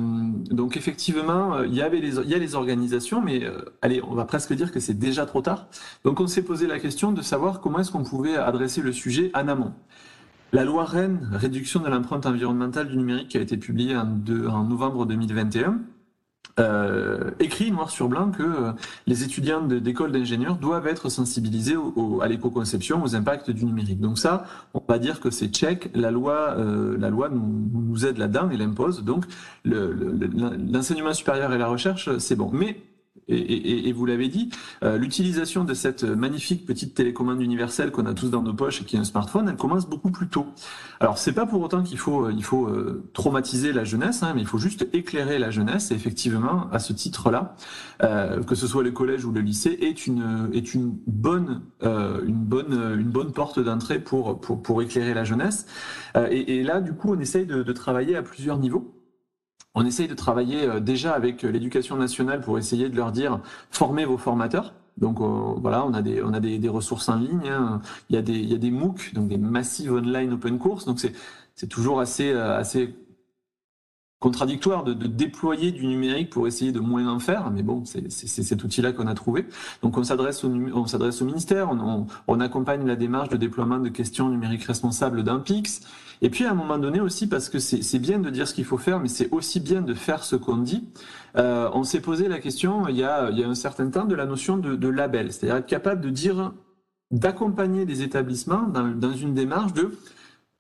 donc 0.51 0.77
effectivement, 0.77 1.63
il 1.63 1.75
y 1.75 1.83
avait 1.83 2.01
les, 2.01 2.17
il 2.19 2.29
y 2.29 2.35
a 2.35 2.39
les 2.39 2.55
organisations, 2.55 3.21
mais 3.21 3.45
euh, 3.45 3.65
allez, 3.83 4.01
on 4.09 4.15
va 4.15 4.25
presque 4.25 4.53
dire 4.53 4.71
que 4.71 4.79
c'est 4.79 4.99
déjà 4.99 5.27
trop 5.27 5.43
tard. 5.43 5.67
Donc 6.05 6.21
on 6.21 6.29
s'est 6.29 6.43
posé 6.43 6.69
la 6.69 6.79
question 6.79 7.11
de 7.11 7.23
savoir 7.23 7.61
comment 7.61 7.81
est-ce 7.81 7.91
qu'on 7.91 8.05
pouvait 8.05 8.37
adresser 8.37 8.83
le 8.83 8.93
sujet 8.93 9.33
en 9.35 9.49
amont. 9.49 9.75
La 10.53 10.65
loi 10.65 10.85
Rennes, 10.85 11.29
réduction 11.33 11.81
de 11.81 11.89
l'empreinte 11.89 12.25
environnementale 12.25 12.89
du 12.89 12.97
numérique, 12.97 13.29
qui 13.29 13.37
a 13.37 13.41
été 13.41 13.59
publiée 13.59 13.95
en, 13.95 14.65
novembre 14.65 15.05
2021, 15.05 15.79
euh, 16.59 17.31
écrit 17.39 17.71
noir 17.71 17.91
sur 17.91 18.09
blanc 18.09 18.31
que 18.31 18.43
euh, 18.43 18.73
les 19.07 19.25
étudiants 19.25 19.61
d'école 19.61 20.11
d'ingénieurs 20.11 20.57
doivent 20.57 20.87
être 20.87 21.11
sensibilisés 21.11 21.77
à 22.23 22.29
l'éco-conception, 22.29 23.03
aux 23.03 23.15
impacts 23.15 23.51
du 23.51 23.67
numérique. 23.67 24.01
Donc 24.01 24.19
ça, 24.19 24.45
on 24.73 24.83
va 24.89 24.99
dire 24.99 25.21
que 25.21 25.31
c'est 25.31 25.49
check. 25.49 25.91
La 25.95 26.11
loi, 26.11 26.55
euh, 26.57 26.97
la 26.99 27.11
loi 27.11 27.29
nous, 27.29 27.69
nous 27.73 28.07
aide 28.07 28.17
là-dedans 28.17 28.49
et 28.51 28.57
l'impose. 28.57 29.05
Donc 29.05 29.27
l'enseignement 29.65 31.13
supérieur 31.13 31.53
et 31.53 31.59
la 31.59 31.69
recherche, 31.69 32.17
c'est 32.19 32.37
bon. 32.37 32.51
Mais 32.53 32.81
et, 33.29 33.93
vous 33.93 34.07
l'avez 34.07 34.29
dit, 34.29 34.51
euh, 34.83 34.97
l'utilisation 34.97 35.65
de 35.65 35.75
cette 35.75 36.05
magnifique 36.05 36.65
petite 36.67 36.95
télécommande 36.95 37.43
universelle 37.43 37.91
qu'on 37.91 38.07
a 38.07 38.15
tous 38.15 38.31
dans 38.31 38.43
nos 38.43 38.55
poches 38.55 38.81
et 38.83 38.85
qui 38.85 38.97
est 38.97 38.99
un 38.99 39.05
smartphone, 39.05 39.49
elle 39.49 39.57
commence 39.57 39.89
beaucoup 39.89 40.11
plus 40.11 40.29
tôt. 40.29 40.47
Alors 41.01 41.19
c'est 41.19 41.33
pas 41.33 41.47
pour 41.47 41.61
autant 41.61 41.83
qu'il 41.83 41.99
faut, 41.99 42.31
il 42.31 42.43
faut 42.45 42.67
euh, 42.67 43.09
traumatiser 43.13 43.73
la 43.73 43.85
jeunesse, 43.85 44.23
hein, 44.23 44.33
mais 44.35 44.41
il 44.41 44.47
faut 44.47 44.59
juste 44.59 44.89
éclairer 44.93 45.39
la 45.39 45.51
jeunesse. 45.51 45.91
Et 45.91 45.95
effectivement, 45.95 46.69
à 46.73 46.79
ce 46.79 46.93
titre-là, 46.93 47.55
euh, 48.03 48.43
que 48.43 48.55
ce 48.55 48.67
soit 48.67 48.83
le 48.83 48.93
collège 48.93 49.25
ou 49.25 49.33
le 49.33 49.41
lycée, 49.41 49.77
est 49.81 50.07
une 50.07 50.51
est 50.53 50.75
une 50.75 50.97
bonne 51.07 51.63
une 51.83 52.45
bonne 52.45 52.97
une 52.99 53.11
bonne 53.11 53.33
porte 53.33 53.61
d'entrée 53.61 53.99
pour, 53.99 54.41
pour 54.41 54.63
pour 54.63 54.83
éclairer 54.83 55.15
la 55.15 55.25
jeunesse. 55.25 55.67
Et, 56.31 56.63
là, 56.63 56.81
du 56.81 56.95
coup, 56.95 57.13
on 57.13 57.21
essaye 57.21 57.47
de, 57.47 57.63
de 57.63 57.73
travailler 57.73 58.17
à 58.17 58.23
plusieurs 58.23 58.59
niveaux. 58.59 58.98
On 59.81 59.87
essaye 59.87 60.09
de 60.09 60.15
travailler 60.15 60.65
euh, 60.65 60.81
déjà 60.81 61.13
avec 61.13 61.45
euh, 61.45 61.53
l'éducation 61.53 61.95
nationale 61.95 62.41
pour 62.41 62.59
essayer 62.59 62.89
de 62.89 62.97
leur 62.97 63.13
dire 63.13 63.39
formez 63.71 64.05
vos 64.05 64.19
formateurs. 64.19 64.75
Donc 64.97 65.21
euh, 65.21 65.55
voilà, 65.57 65.87
on 65.87 65.95
a 65.95 66.03
des 66.03 66.21
on 66.21 66.33
a 66.33 66.41
des, 66.41 66.69
ressources 66.69 67.09
en 67.09 67.15
ligne. 67.15 67.49
Hein. 67.49 67.81
Il 68.11 68.17
y 68.17 68.19
a 68.19 68.23
des 68.23 68.33
il 68.33 68.51
y 68.51 68.55
a 68.57 68.59
des 68.59 68.73
MOOC, 68.73 69.15
donc 69.15 69.29
des 69.29 69.39
Massive 69.39 69.93
Online 69.93 70.33
Open 70.33 70.59
Course. 70.59 70.85
Donc 70.85 70.99
c'est 70.99 71.13
c'est 71.55 71.69
toujours 71.69 72.01
assez 72.01 72.33
assez 72.33 72.93
contradictoire 74.21 74.83
de, 74.83 74.95
déployer 74.95 75.71
du 75.71 75.87
numérique 75.87 76.31
pour 76.31 76.49
essayer 76.49 76.73
de 76.73 76.81
moins 76.81 77.07
en 77.07 77.21
faire, 77.21 77.51
mais 77.53 77.63
bon, 77.63 77.85
c'est 77.85 78.11
cet 78.11 78.65
outil-là 78.65 78.93
qu'on 78.93 79.07
a 79.07 79.15
trouvé. 79.15 79.47
Donc 79.83 79.97
on 79.97 80.03
s'adresse 80.03 80.43
au, 80.43 80.49
ministère, 81.25 81.71
on, 82.27 82.41
accompagne 82.41 82.85
la 82.85 82.97
démarche 82.97 83.29
de 83.29 83.37
déploiement 83.37 83.79
de 83.79 83.89
questions 83.89 84.29
numériques 84.29 84.65
responsables 84.65 85.23
d'un 85.23 85.39
PIX, 85.39 85.81
et 86.21 86.31
puis 86.31 86.45
à 86.45 86.51
un 86.51 86.55
moment 86.55 86.79
donné 86.79 87.01
aussi, 87.01 87.29
parce 87.29 87.49
que 87.49 87.61
c'est 87.61 87.99
bien 88.01 88.19
de 88.19 88.31
dire 88.31 88.49
ce 88.49 88.55
qu'il 88.55 88.65
faut 88.65 88.79
faire, 88.79 88.99
mais 88.99 89.09
c'est 89.09 89.31
aussi 89.33 89.61
bien 89.61 89.83
de 89.83 89.95
faire 89.95 90.25
ce 90.25 90.35
qu'on 90.35 90.57
dit, 90.57 90.89
euh, 91.37 91.71
on 91.73 91.85
s'est 91.85 92.01
posé 92.01 92.27
la 92.27 92.41
question 92.41 92.89
il 92.89 92.97
y, 92.97 93.05
a, 93.05 93.27
un 93.27 93.55
certain 93.55 93.89
temps 93.89 94.05
de 94.05 94.17
la 94.17 94.27
notion 94.27 94.57
de, 94.57 94.89
label, 94.89 95.33
c'est-à-dire 95.33 95.57
être 95.57 95.67
capable 95.67 96.01
de 96.01 96.11
dire, 96.11 96.53
d'accompagner 97.13 97.85
des 97.85 98.03
établissements 98.03 98.67
dans 98.67 99.13
une 99.13 99.35
démarche 99.35 99.75
de 99.75 99.93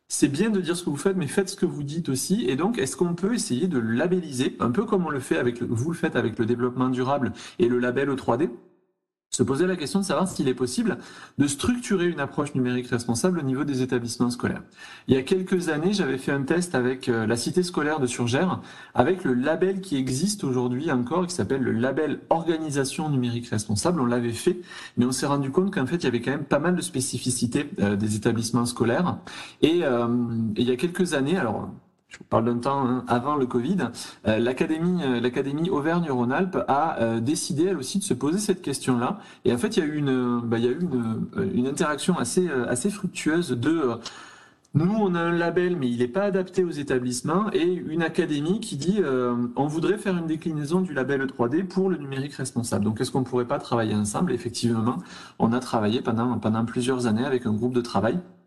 c'est 0.08 0.28
bien 0.28 0.50
de 0.50 0.60
dire 0.60 0.76
ce 0.76 0.84
que 0.84 0.90
vous 0.90 0.96
faites, 0.96 1.16
mais 1.16 1.26
faites 1.26 1.50
ce 1.50 1.56
que 1.56 1.66
vous 1.66 1.82
dites 1.82 2.08
aussi. 2.08 2.46
Et 2.48 2.56
donc, 2.56 2.78
est-ce 2.78 2.96
qu'on 2.96 3.14
peut 3.14 3.34
essayer 3.34 3.68
de 3.68 3.78
labelliser, 3.78 4.56
un 4.58 4.70
peu 4.70 4.84
comme 4.84 5.06
on 5.06 5.10
le 5.10 5.20
fait 5.20 5.36
avec, 5.36 5.62
vous 5.62 5.90
le 5.90 5.96
faites 5.96 6.16
avec 6.16 6.38
le 6.38 6.46
développement 6.46 6.88
durable 6.88 7.32
et 7.58 7.68
le 7.68 7.78
label 7.78 8.08
E3D, 8.08 8.50
se 9.30 9.42
poser 9.42 9.66
la 9.66 9.76
question 9.76 10.00
de 10.00 10.04
savoir 10.04 10.26
s'il 10.26 10.49
est 10.49 10.54
possible 10.54 10.99
de 11.37 11.47
structurer 11.47 12.08
une 12.08 12.18
approche 12.18 12.54
numérique 12.54 12.88
responsable 12.88 13.38
au 13.38 13.42
niveau 13.42 13.64
des 13.64 13.82
établissements 13.82 14.30
scolaires. 14.30 14.62
Il 15.06 15.14
y 15.14 15.18
a 15.18 15.23
quelques 15.23 15.68
années, 15.68 15.92
j'avais 15.92 16.18
fait 16.18 16.32
un 16.32 16.42
test 16.42 16.75
avec 16.75 17.08
euh, 17.08 17.26
la 17.26 17.37
cité 17.37 17.62
scolaire 17.62 18.00
de 18.00 18.06
Surgères, 18.06 18.61
avec 18.94 19.25
le 19.25 19.35
label 19.35 19.80
qui 19.80 19.97
existe 19.97 20.44
aujourd'hui 20.44 20.90
encore, 20.90 21.26
qui 21.26 21.35
s'appelle 21.35 21.62
le 21.62 21.73
label 21.73 22.20
Organisation 22.30 23.11
numérique 23.11 23.49
responsable. 23.49 24.00
On 24.00 24.06
l'avait 24.06 24.32
fait, 24.32 24.61
mais 24.97 25.04
on 25.04 25.12
s'est 25.12 25.26
rendu 25.26 25.50
compte 25.50 25.73
qu'en 25.73 25.87
fait, 25.87 25.97
il 25.97 26.04
y 26.04 26.08
avait 26.08 26.20
quand 26.20 26.32
même 26.32 26.44
pas 26.44 26.58
mal 26.58 26.75
de 26.75 26.82
spécificités 26.82 27.70
euh, 27.80 27.97
des 27.97 28.16
établissements 28.16 28.66
scolaires. 28.66 29.18
Euh, 29.62 30.08
et 30.56 30.62
il 30.62 30.68
y 30.68 30.73
a 30.73 30.76
quelques 30.76 31.14
années, 31.14 31.37
alors 31.37 31.70
je 32.08 32.18
vous 32.18 32.24
parle 32.24 32.46
d'un 32.46 32.58
temps 32.58 32.86
hein, 32.86 33.04
avant 33.06 33.36
le 33.36 33.46
Covid, 33.46 33.90
euh, 34.26 34.38
l'académie, 34.38 35.02
euh, 35.04 35.20
l'académie 35.20 35.68
Auvergne-Rhône-Alpes 35.68 36.64
a 36.66 37.00
euh, 37.00 37.20
décidé 37.20 37.66
elle 37.66 37.76
aussi 37.76 37.98
de 37.98 38.04
se 38.04 38.14
poser 38.14 38.38
cette 38.38 38.62
question-là. 38.62 39.18
Et 39.44 39.52
en 39.52 39.58
fait, 39.58 39.76
il 39.76 39.80
y 39.80 39.82
a 39.82 39.86
eu 39.86 39.96
une, 39.96 40.40
bah, 40.40 40.58
il 40.58 40.64
y 40.64 40.68
a 40.68 40.70
eu 40.70 40.80
une, 40.80 41.26
une 41.54 41.66
interaction 41.66 42.18
assez, 42.18 42.48
assez 42.68 42.88
fructueuse 42.90 43.50
de 43.50 43.98
nous, 44.74 44.94
on 44.94 45.14
a 45.14 45.20
un 45.20 45.32
label, 45.32 45.76
mais 45.76 45.88
il 45.88 45.98
n'est 45.98 46.08
pas 46.08 46.24
adapté 46.24 46.62
aux 46.62 46.70
établissements, 46.70 47.50
et 47.52 47.64
une 47.64 48.02
académie 48.02 48.60
qui 48.60 48.76
dit 48.76 49.00
on 49.56 49.66
voudrait 49.66 49.96
faire 49.96 50.16
une 50.16 50.26
déclinaison 50.26 50.82
du 50.82 50.92
label 50.92 51.22
3D 51.22 51.64
pour 51.64 51.88
le 51.88 51.96
numérique 51.96 52.34
responsable. 52.34 52.84
Donc, 52.84 53.00
est-ce 53.00 53.10
qu'on 53.10 53.20
ne 53.20 53.24
pourrait 53.24 53.46
pas 53.46 53.58
travailler 53.58 53.94
ensemble? 53.94 54.30
Effectivement, 54.30 54.98
on 55.38 55.52
a 55.52 55.58
travaillé 55.60 56.02
pendant, 56.02 56.38
pendant 56.38 56.64
plusieurs 56.66 57.06
années 57.06 57.24
avec 57.24 57.46
un 57.46 57.52
groupe 57.52 57.72
de 57.74 57.80
travail 57.80 58.18
euh, 58.18 58.38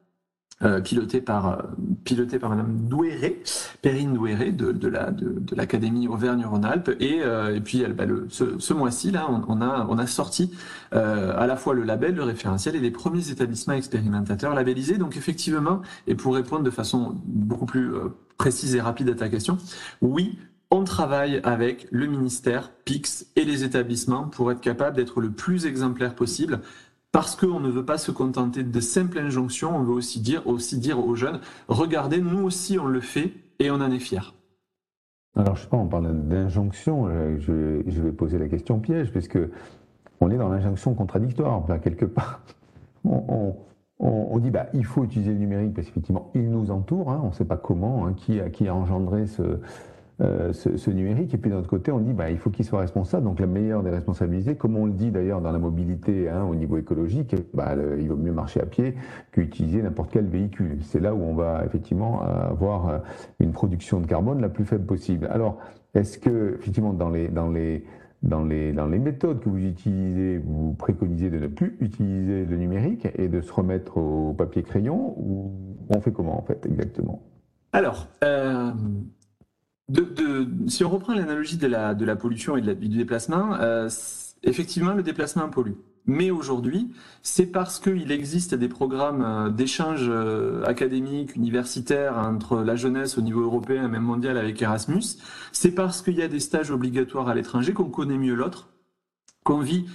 piloté 0.83 1.21
par 1.21 1.47
euh, 1.47 1.61
piloté 2.03 2.39
par 2.39 2.49
Madame 2.51 2.87
Douéré, 2.87 3.41
Perrine 3.81 4.13
Douéré 4.13 4.51
de, 4.51 4.71
de 4.71 4.87
la 4.87 5.11
de, 5.11 5.55
l'académie 5.55 6.07
Auvergne-Rhône-Alpes 6.07 6.91
et, 6.99 7.21
euh, 7.21 7.55
et 7.55 7.61
puis 7.61 7.83
bah, 7.85 8.05
le, 8.05 8.27
ce, 8.29 8.59
ce 8.59 8.73
mois-ci 8.73 9.11
là 9.11 9.27
on, 9.29 9.41
on, 9.47 9.61
a 9.61 9.87
on 9.89 9.97
a 9.97 10.07
sorti 10.07 10.51
à 10.91 11.47
la 11.47 11.55
fois 11.55 11.73
le 11.73 11.83
label, 11.83 12.15
le 12.15 12.23
référentiel 12.23 12.75
et 12.75 12.79
les 12.79 12.91
premiers 12.91 13.29
établissements 13.29 13.73
expérimentateurs 13.73 14.53
labellisés. 14.53 14.97
Donc 14.97 15.15
effectivement 15.15 15.81
et 16.07 16.15
pour 16.15 16.35
répondre 16.35 16.63
de 16.63 16.69
façon 16.69 17.15
beaucoup 17.25 17.65
plus 17.65 17.91
précise 18.37 18.75
et 18.75 18.81
rapide 18.81 19.09
à 19.09 19.15
ta 19.15 19.29
question, 19.29 19.57
oui, 20.01 20.37
on 20.71 20.85
travaille 20.85 21.41
avec 21.43 21.87
le 21.91 22.07
ministère, 22.07 22.71
PIX 22.85 23.25
et 23.35 23.43
les 23.43 23.63
établissements 23.65 24.23
pour 24.23 24.51
être 24.51 24.61
capable 24.61 24.95
d'être 24.95 25.19
le 25.19 25.29
plus 25.29 25.65
exemplaire 25.65 26.15
possible 26.15 26.61
parce 27.11 27.35
qu'on 27.35 27.59
ne 27.59 27.69
veut 27.69 27.85
pas 27.85 27.97
se 27.97 28.11
contenter 28.11 28.63
de 28.63 28.79
simples 28.79 29.19
injonctions, 29.19 29.75
on 29.75 29.83
veut 29.83 29.93
aussi 29.93 30.21
dire, 30.21 30.47
aussi 30.47 30.79
dire 30.79 31.05
aux 31.05 31.15
jeunes, 31.15 31.39
regardez, 31.67 32.21
nous 32.21 32.43
aussi 32.43 32.79
on 32.79 32.85
le 32.85 33.01
fait 33.01 33.33
et 33.59 33.69
on 33.69 33.75
en 33.75 33.91
est 33.91 33.99
fiers. 33.99 34.33
Alors 35.35 35.55
je 35.55 35.63
sais 35.63 35.67
pas, 35.67 35.77
on 35.77 35.87
parle 35.87 36.27
d'injonction, 36.27 37.09
je, 37.39 38.01
vais 38.01 38.11
poser 38.11 38.37
la 38.37 38.47
question 38.47 38.79
piège, 38.79 39.11
puisque 39.11 39.39
on 40.19 40.29
est 40.29 40.37
dans 40.37 40.49
l'injonction 40.49 40.93
contradictoire, 40.93 41.63
là, 41.67 41.79
quelque 41.79 42.05
part. 42.05 42.41
On, 44.03 44.39
dit 44.39 44.49
bah 44.49 44.65
il 44.73 44.83
faut 44.83 45.03
utiliser 45.03 45.31
le 45.31 45.37
numérique 45.37 45.75
parce 45.75 45.85
qu'effectivement 45.85 46.31
il 46.33 46.49
nous 46.49 46.71
entoure, 46.71 47.11
hein, 47.11 47.21
on 47.23 47.27
ne 47.27 47.33
sait 47.33 47.45
pas 47.45 47.57
comment, 47.57 48.07
hein, 48.07 48.15
qui 48.15 48.67
a 48.67 48.73
engendré 48.73 49.27
ce, 49.27 49.59
euh, 50.21 50.53
ce, 50.53 50.91
numérique. 50.91 51.33
Et 51.33 51.37
puis 51.37 51.49
d'un 51.49 51.57
autre 51.57 51.69
côté, 51.69 51.91
on 51.91 51.99
dit 51.99 52.13
bah, 52.13 52.29
il 52.29 52.37
faut 52.37 52.49
qu'il 52.49 52.65
soit 52.65 52.79
responsable. 52.79 53.23
Donc 53.23 53.39
la 53.39 53.47
meilleure 53.47 53.81
des 53.81 53.89
responsabilités, 53.89 54.55
comme 54.55 54.77
on 54.77 54.85
le 54.85 54.91
dit 54.91 55.09
d'ailleurs 55.09 55.41
dans 55.41 55.51
la 55.51 55.57
mobilité 55.57 56.29
hein, 56.29 56.43
au 56.43 56.53
niveau 56.53 56.77
écologique, 56.77 57.35
bah, 57.53 57.73
il 57.99 58.07
vaut 58.07 58.15
mieux 58.15 58.31
marcher 58.31 58.61
à 58.61 58.65
pied 58.65 58.95
qu'utiliser 59.31 59.81
n'importe 59.81 60.11
quel 60.11 60.25
véhicule. 60.25 60.77
C'est 60.81 60.99
là 60.99 61.15
où 61.15 61.21
on 61.23 61.33
va 61.33 61.63
effectivement 61.65 62.21
avoir 62.21 62.87
euh, 62.87 62.97
une 63.39 63.51
production 63.51 63.99
de 63.99 64.05
carbone 64.05 64.41
la 64.41 64.49
plus 64.49 64.65
faible 64.65 64.85
possible. 64.85 65.27
Alors, 65.31 65.57
est-ce 65.93 66.19
que 66.19 66.55
effectivement 66.59 66.93
dans 66.93 67.09
les 67.09 67.27
dans 67.27 67.49
les 67.49 67.83
dans 68.23 68.43
les, 68.43 68.71
dans 68.71 68.85
les 68.85 68.99
méthodes 68.99 69.39
que 69.39 69.49
vous 69.49 69.57
utilisez, 69.57 70.37
vous 70.37 70.73
préconisez 70.73 71.29
de 71.29 71.39
ne 71.39 71.47
plus 71.47 71.75
utiliser 71.79 72.45
le 72.45 72.55
numérique 72.55 73.07
et 73.15 73.27
de 73.27 73.41
se 73.41 73.51
remettre 73.51 73.97
au 73.97 74.33
papier 74.33 74.61
crayon 74.61 75.15
ou 75.17 75.51
on 75.89 75.99
fait 76.01 76.11
comment 76.11 76.37
en 76.37 76.43
fait 76.43 76.65
exactement? 76.67 77.23
Alors, 77.73 78.07
euh, 78.23 78.71
de, 79.91 80.47
si 80.67 80.83
on 80.83 80.89
reprend 80.89 81.13
l'analogie 81.13 81.57
de 81.57 81.67
la, 81.67 81.93
de 81.93 82.05
la 82.05 82.15
pollution 82.15 82.57
et 82.57 82.61
du 82.61 82.97
déplacement, 82.97 83.55
euh, 83.59 83.89
effectivement, 84.43 84.93
le 84.93 85.03
déplacement 85.03 85.49
pollue. 85.49 85.73
Mais 86.07 86.31
aujourd'hui, 86.31 86.91
c'est 87.21 87.45
parce 87.45 87.79
qu'il 87.79 88.11
existe 88.11 88.55
des 88.55 88.67
programmes 88.67 89.23
euh, 89.23 89.49
d'échange 89.49 90.07
euh, 90.07 90.63
académique, 90.63 91.35
universitaire 91.35 92.17
entre 92.17 92.61
la 92.63 92.75
jeunesse 92.75 93.17
au 93.17 93.21
niveau 93.21 93.41
européen 93.41 93.85
et 93.85 93.87
même 93.87 94.03
mondial 94.03 94.37
avec 94.37 94.59
Erasmus, 94.61 95.03
c'est 95.51 95.71
parce 95.71 96.01
qu'il 96.01 96.15
y 96.15 96.23
a 96.23 96.27
des 96.27 96.39
stages 96.39 96.71
obligatoires 96.71 97.27
à 97.27 97.35
l'étranger 97.35 97.73
qu'on 97.73 97.89
connaît 97.89 98.17
mieux 98.17 98.33
l'autre, 98.33 98.69
qu'on 99.43 99.59
vit 99.59 99.85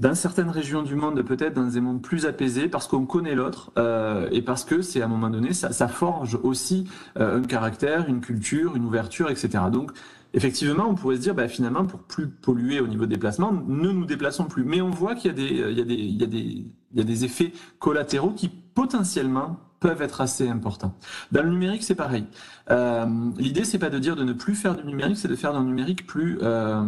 dans 0.00 0.14
certaines 0.14 0.48
régions 0.48 0.82
du 0.82 0.94
monde, 0.94 1.20
peut-être 1.22 1.52
dans 1.52 1.66
des 1.66 1.80
mondes 1.80 2.00
plus 2.00 2.24
apaisés, 2.24 2.68
parce 2.68 2.88
qu'on 2.88 3.04
connaît 3.04 3.34
l'autre 3.34 3.70
euh, 3.78 4.28
et 4.32 4.40
parce 4.40 4.64
que 4.64 4.80
c'est 4.80 5.02
à 5.02 5.04
un 5.04 5.08
moment 5.08 5.28
donné, 5.28 5.52
ça, 5.52 5.72
ça 5.72 5.88
forge 5.88 6.38
aussi 6.42 6.88
euh, 7.18 7.38
un 7.38 7.42
caractère, 7.42 8.08
une 8.08 8.22
culture, 8.22 8.76
une 8.76 8.86
ouverture, 8.86 9.30
etc. 9.30 9.64
Donc, 9.70 9.92
effectivement, 10.32 10.86
on 10.88 10.94
pourrait 10.94 11.16
se 11.16 11.20
dire, 11.20 11.34
bah, 11.34 11.48
finalement, 11.48 11.84
pour 11.84 12.00
plus 12.00 12.28
polluer 12.28 12.80
au 12.80 12.86
niveau 12.86 13.04
des 13.04 13.16
déplacements, 13.16 13.52
ne 13.52 13.92
nous 13.92 14.06
déplaçons 14.06 14.44
plus. 14.44 14.64
Mais 14.64 14.80
on 14.80 14.88
voit 14.88 15.14
qu'il 15.14 15.38
y 15.38 15.42
il 15.42 15.78
y 15.78 16.24
y 16.24 16.70
y 16.94 17.00
a 17.00 17.04
des 17.04 17.24
effets 17.26 17.52
collatéraux 17.78 18.30
qui 18.30 18.48
potentiellement 18.48 19.60
peuvent 19.80 20.00
être 20.02 20.20
assez 20.22 20.48
importants. 20.48 20.94
Dans 21.32 21.42
le 21.42 21.50
numérique, 21.50 21.82
c'est 21.82 21.94
pareil. 21.94 22.24
Euh, 22.70 23.06
L'idée, 23.36 23.64
c'est 23.64 23.78
pas 23.78 23.90
de 23.90 23.98
dire 23.98 24.16
de 24.16 24.24
ne 24.24 24.32
plus 24.32 24.54
faire 24.54 24.76
du 24.76 24.84
numérique, 24.84 25.16
c'est 25.18 25.28
de 25.28 25.36
faire 25.36 25.52
d'un 25.52 25.64
numérique 25.64 26.06
plus 26.06 26.38
euh, 26.42 26.84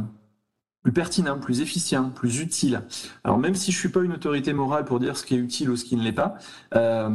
plus 0.83 0.93
pertinent, 0.93 1.39
plus 1.39 1.61
efficient, 1.61 2.11
plus 2.11 2.41
utile. 2.41 2.83
Alors 3.25 3.39
même 3.39 3.55
si 3.55 3.71
je 3.71 3.79
suis 3.79 3.89
pas 3.89 4.03
une 4.03 4.12
autorité 4.12 4.53
morale 4.53 4.85
pour 4.85 4.99
dire 4.99 5.17
ce 5.17 5.25
qui 5.25 5.35
est 5.35 5.39
utile 5.39 5.71
ou 5.71 5.77
ce 5.77 5.85
qui 5.85 5.97
ne 5.97 6.03
l'est 6.03 6.12
pas, 6.12 6.35
euh, 6.75 7.09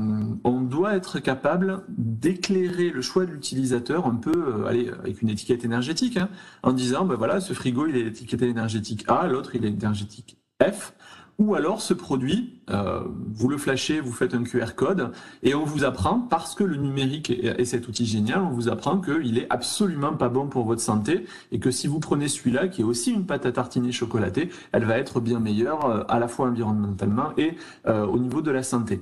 on 0.43 0.61
doit 0.61 0.95
être 0.95 1.19
capable 1.19 1.83
d'éclairer 1.89 2.89
le 2.89 3.01
choix 3.01 3.25
de 3.25 3.31
l'utilisateur 3.31 4.07
un 4.07 4.15
peu, 4.15 4.31
euh, 4.31 4.67
allez, 4.67 4.89
avec 4.89 5.21
une 5.21 5.29
étiquette 5.29 5.65
énergétique, 5.65 6.17
hein, 6.17 6.29
en 6.63 6.71
disant, 6.71 7.05
ben 7.05 7.15
voilà, 7.15 7.41
ce 7.41 7.53
frigo 7.53 7.87
il 7.87 7.97
est 7.97 8.07
étiqueté 8.07 8.47
énergétique 8.47 9.03
A, 9.07 9.27
l'autre 9.27 9.55
il 9.55 9.65
est 9.65 9.69
énergétique 9.69 10.37
F. 10.63 10.93
Ou 11.39 11.53
alors 11.53 11.81
ce 11.81 11.93
produit, 11.93 12.61
euh, 12.71 13.03
vous 13.07 13.47
le 13.47 13.59
flashez, 13.59 13.99
vous 13.99 14.11
faites 14.11 14.33
un 14.33 14.43
QR 14.43 14.73
code 14.75 15.11
et 15.43 15.53
on 15.53 15.65
vous 15.65 15.83
apprend, 15.83 16.19
parce 16.19 16.55
que 16.55 16.63
le 16.63 16.77
numérique 16.77 17.29
est, 17.29 17.63
cet 17.63 17.87
outil 17.87 18.07
génial, 18.07 18.41
on 18.41 18.49
vous 18.49 18.69
apprend 18.69 18.99
qu'il 18.99 19.37
est 19.37 19.45
absolument 19.51 20.13
pas 20.13 20.29
bon 20.29 20.47
pour 20.47 20.65
votre 20.65 20.81
santé 20.81 21.25
et 21.51 21.59
que 21.59 21.69
si 21.69 21.85
vous 21.85 21.99
prenez 21.99 22.27
celui-là, 22.27 22.67
qui 22.69 22.81
est 22.81 22.85
aussi 22.85 23.11
une 23.11 23.27
pâte 23.27 23.45
à 23.45 23.51
tartiner 23.51 23.91
chocolatée, 23.91 24.49
elle 24.71 24.85
va 24.85 24.97
être 24.97 25.19
bien 25.19 25.39
meilleure 25.39 25.85
euh, 25.85 26.03
à 26.07 26.17
la 26.17 26.27
fois 26.27 26.47
environnementalement 26.47 27.33
et 27.37 27.55
euh, 27.85 28.07
au 28.07 28.17
niveau 28.17 28.41
de 28.41 28.49
la 28.49 28.63
santé. 28.63 28.99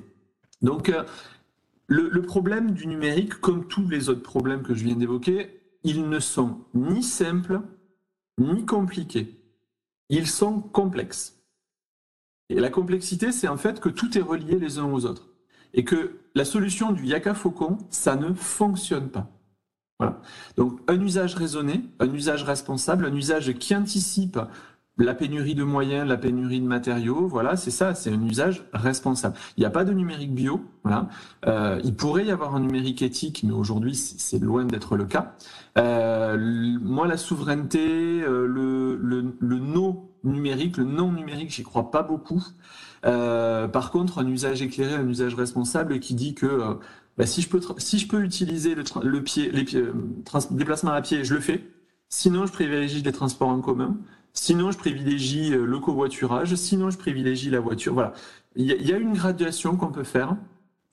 Donc 0.61 0.91
le, 1.87 2.09
le 2.09 2.21
problème 2.21 2.71
du 2.71 2.87
numérique, 2.87 3.35
comme 3.35 3.65
tous 3.65 3.87
les 3.87 4.09
autres 4.09 4.23
problèmes 4.23 4.61
que 4.61 4.73
je 4.73 4.83
viens 4.83 4.95
d'évoquer, 4.95 5.61
ils 5.85 6.09
ne 6.09 6.19
sont 6.19 6.59
ni 6.73 7.01
simples 7.01 7.61
ni 8.37 8.65
compliqués. 8.65 9.39
Ils 10.09 10.27
sont 10.27 10.59
complexes. 10.59 11.34
Et 12.49 12.59
la 12.59 12.69
complexité, 12.69 13.31
c'est 13.31 13.47
en 13.47 13.57
fait 13.57 13.79
que 13.79 13.89
tout 13.89 14.17
est 14.17 14.21
relié 14.21 14.59
les 14.59 14.77
uns 14.77 14.85
aux 14.85 15.05
autres. 15.05 15.29
Et 15.73 15.83
que 15.83 16.19
la 16.35 16.45
solution 16.45 16.91
du 16.91 17.05
Yaka 17.05 17.33
Faucon, 17.33 17.77
ça 17.89 18.15
ne 18.15 18.33
fonctionne 18.33 19.09
pas. 19.09 19.31
Voilà. 19.99 20.21
Donc, 20.57 20.79
un 20.87 20.99
usage 20.99 21.35
raisonné, 21.35 21.81
un 21.99 22.11
usage 22.13 22.43
responsable, 22.43 23.05
un 23.05 23.15
usage 23.15 23.53
qui 23.53 23.75
anticipe 23.75 24.39
la 24.97 25.13
pénurie 25.13 25.55
de 25.55 25.63
moyens, 25.63 26.07
la 26.07 26.17
pénurie 26.17 26.61
de 26.61 26.67
matériaux, 26.67 27.27
voilà, 27.27 27.57
c'est 27.57 27.71
ça, 27.71 27.93
c'est 27.95 28.11
un 28.11 28.21
usage 28.23 28.63
responsable. 28.73 29.35
Il 29.57 29.61
n'y 29.61 29.65
a 29.65 29.69
pas 29.69 29.83
de 29.83 29.91
numérique 29.91 30.33
bio, 30.33 30.61
voilà. 30.83 31.09
Euh, 31.47 31.81
il 31.83 31.95
pourrait 31.95 32.25
y 32.25 32.31
avoir 32.31 32.55
un 32.55 32.61
numérique 32.61 33.01
éthique, 33.01 33.43
mais 33.43 33.51
aujourd'hui 33.51 33.95
c'est 33.95 34.39
loin 34.39 34.63
d'être 34.63 34.95
le 34.95 35.05
cas. 35.05 35.35
Euh, 35.77 36.77
moi, 36.81 37.07
la 37.07 37.17
souveraineté, 37.17 38.21
euh, 38.23 38.47
le, 38.47 38.95
le, 38.95 39.35
le 39.37 39.59
no 39.59 40.14
numérique, 40.25 40.77
le 40.77 40.83
non 40.83 41.11
numérique, 41.11 41.51
j'y 41.51 41.63
crois 41.63 41.91
pas 41.91 42.03
beaucoup. 42.03 42.43
Euh, 43.05 43.67
par 43.67 43.91
contre, 43.91 44.19
un 44.19 44.27
usage 44.27 44.61
éclairé, 44.61 44.93
un 44.93 45.07
usage 45.07 45.35
responsable 45.35 45.99
qui 45.99 46.15
dit 46.15 46.33
que 46.33 46.45
euh, 46.45 46.73
bah, 47.17 47.25
si, 47.25 47.41
je 47.41 47.49
peux 47.49 47.61
si 47.77 47.99
je 47.99 48.07
peux 48.07 48.23
utiliser 48.23 48.75
le, 48.75 49.23
pied, 49.23 49.51
les 49.51 49.63
pieds, 49.63 49.83
déplacement 50.51 50.91
à 50.91 51.01
pied, 51.01 51.23
je 51.23 51.33
le 51.33 51.39
fais. 51.39 51.63
Sinon, 52.09 52.45
je 52.45 52.51
privilégie 52.51 53.01
les 53.01 53.11
transports 53.11 53.49
en 53.49 53.61
commun. 53.61 53.97
Sinon, 54.33 54.71
je 54.71 54.77
privilégie 54.77 55.49
le 55.49 55.79
covoiturage. 55.79 56.55
Sinon, 56.55 56.89
je 56.89 56.97
privilégie 56.97 57.49
la 57.49 57.59
voiture. 57.59 57.93
Voilà. 57.93 58.13
Il 58.55 58.65
y, 58.65 58.93
a 58.93 58.97
une 58.97 59.13
graduation 59.13 59.75
qu'on 59.75 59.91
peut 59.91 60.05
faire 60.05 60.37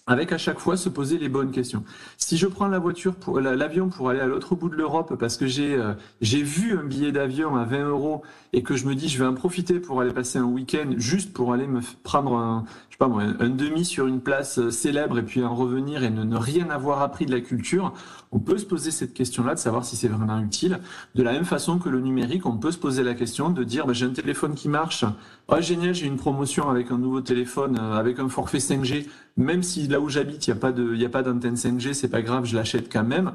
avec 0.06 0.32
à 0.32 0.38
chaque 0.38 0.59
fois 0.59 0.76
se 0.76 0.88
poser 0.88 1.16
les 1.16 1.28
bonnes 1.28 1.52
questions. 1.52 1.85
Si 2.16 2.37
je 2.37 2.49
prends 2.49 2.66
la 2.66 2.80
voiture 2.80 3.14
pour 3.14 3.38
l'avion 3.38 3.88
pour 3.88 4.11
aller 4.11 4.18
à 4.18 4.26
l'autre 4.26 4.56
bout 4.56 4.68
de 4.68 4.75
l'Europe 4.75 5.14
parce 5.18 5.37
que 5.37 5.47
j'ai 5.47 5.75
euh, 5.75 5.94
j'ai 6.21 6.42
vu 6.42 6.76
un 6.76 6.82
billet 6.82 7.12
d'avion 7.12 7.54
à 7.54 7.64
20 7.64 7.88
euros 7.88 8.23
et 8.52 8.64
que 8.64 8.75
je 8.75 8.87
me 8.87 8.97
dis 8.97 9.09
je 9.09 9.18
vais 9.18 9.26
en 9.26 9.35
profiter 9.35 9.78
pour 9.78 10.00
aller 10.00 10.12
passer 10.12 10.38
un 10.38 10.44
week-end 10.44 10.94
juste 10.97 11.32
pour 11.32 11.52
aller 11.52 11.68
me 11.68 11.80
prendre 12.02 12.35
un 12.35 12.64
je 12.88 12.94
sais 12.94 12.99
pas 12.99 13.06
moi 13.06 13.25
demi 13.49 13.85
sur 13.85 14.09
une 14.09 14.21
place 14.21 14.59
euh, 14.59 14.71
célèbre 14.71 15.18
et 15.18 15.23
puis 15.23 15.44
en 15.44 15.54
revenir 15.54 16.02
et 16.02 16.11
ne, 16.11 16.37
rien 16.37 16.68
avoir 16.71 17.00
appris 17.00 17.25
de 17.25 17.32
la 17.32 17.40
culture, 17.40 17.94
on 18.32 18.38
peut 18.38 18.59
se 18.59 18.66
poser 18.66 18.90
cette 18.90 19.14
question-là 19.14 19.54
de 19.54 19.59
savoir 19.59 19.85
si 19.85 19.97
c'est 19.97 20.09
vraiment 20.09 20.40
utile. 20.40 20.80
De 21.14 21.23
la 21.23 21.32
même 21.32 21.44
façon 21.44 21.78
que 21.78 21.88
le 21.88 22.00
numérique, 22.00 22.44
on 22.44 22.56
peut 22.56 22.71
se 22.71 22.78
poser 22.78 23.02
la 23.02 23.14
question 23.14 23.50
de 23.50 23.64
dire 23.64 23.87
bah, 23.87 23.92
j'ai 23.92 24.06
un 24.06 24.11
téléphone 24.11 24.54
qui 24.54 24.68
marche, 24.68 25.04
oh 25.49 25.61
génial 25.61 25.94
j'ai 25.94 26.06
une 26.06 26.16
promotion 26.16 26.68
avec 26.68 26.90
un 26.90 26.99
nouveau 26.99 27.21
téléphone 27.21 27.78
euh, 27.80 27.94
avec 27.94 28.18
un 28.18 28.28
forfait 28.28 28.59
5G 28.59 29.06
même 29.37 29.62
si 29.62 29.88
là 29.93 30.01
où 30.01 30.09
j'habite, 30.09 30.47
il 30.49 30.55
n'y 30.97 31.05
a 31.05 31.09
pas 31.09 31.23
d'antenne 31.23 31.55
5G, 31.55 31.93
c'est 31.93 32.09
pas 32.09 32.23
grave, 32.23 32.45
je 32.45 32.57
l'achète 32.57 32.93
quand 32.93 33.05
même. 33.05 33.33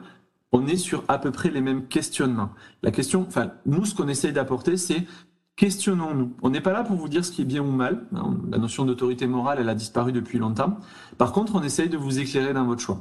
On 0.51 0.65
est 0.67 0.77
sur 0.77 1.03
à 1.07 1.19
peu 1.19 1.31
près 1.31 1.49
les 1.49 1.61
mêmes 1.61 1.87
questionnements. 1.87 2.49
La 2.83 2.91
question, 2.91 3.25
enfin, 3.27 3.51
nous, 3.65 3.85
ce 3.85 3.95
qu'on 3.95 4.07
essaye 4.07 4.33
d'apporter, 4.33 4.77
c'est 4.77 5.03
questionnons-nous. 5.55 6.33
On 6.41 6.49
n'est 6.49 6.61
pas 6.61 6.73
là 6.73 6.83
pour 6.83 6.95
vous 6.95 7.09
dire 7.09 7.23
ce 7.23 7.31
qui 7.31 7.41
est 7.41 7.45
bien 7.45 7.61
ou 7.61 7.71
mal. 7.71 8.03
La 8.51 8.57
notion 8.57 8.85
d'autorité 8.85 9.27
morale, 9.27 9.57
elle 9.59 9.69
a 9.69 9.75
disparu 9.75 10.11
depuis 10.11 10.37
longtemps. 10.37 10.77
Par 11.17 11.31
contre, 11.31 11.55
on 11.55 11.63
essaye 11.63 11.89
de 11.89 11.97
vous 11.97 12.19
éclairer 12.19 12.53
dans 12.53 12.65
votre 12.65 12.81
choix. 12.81 12.99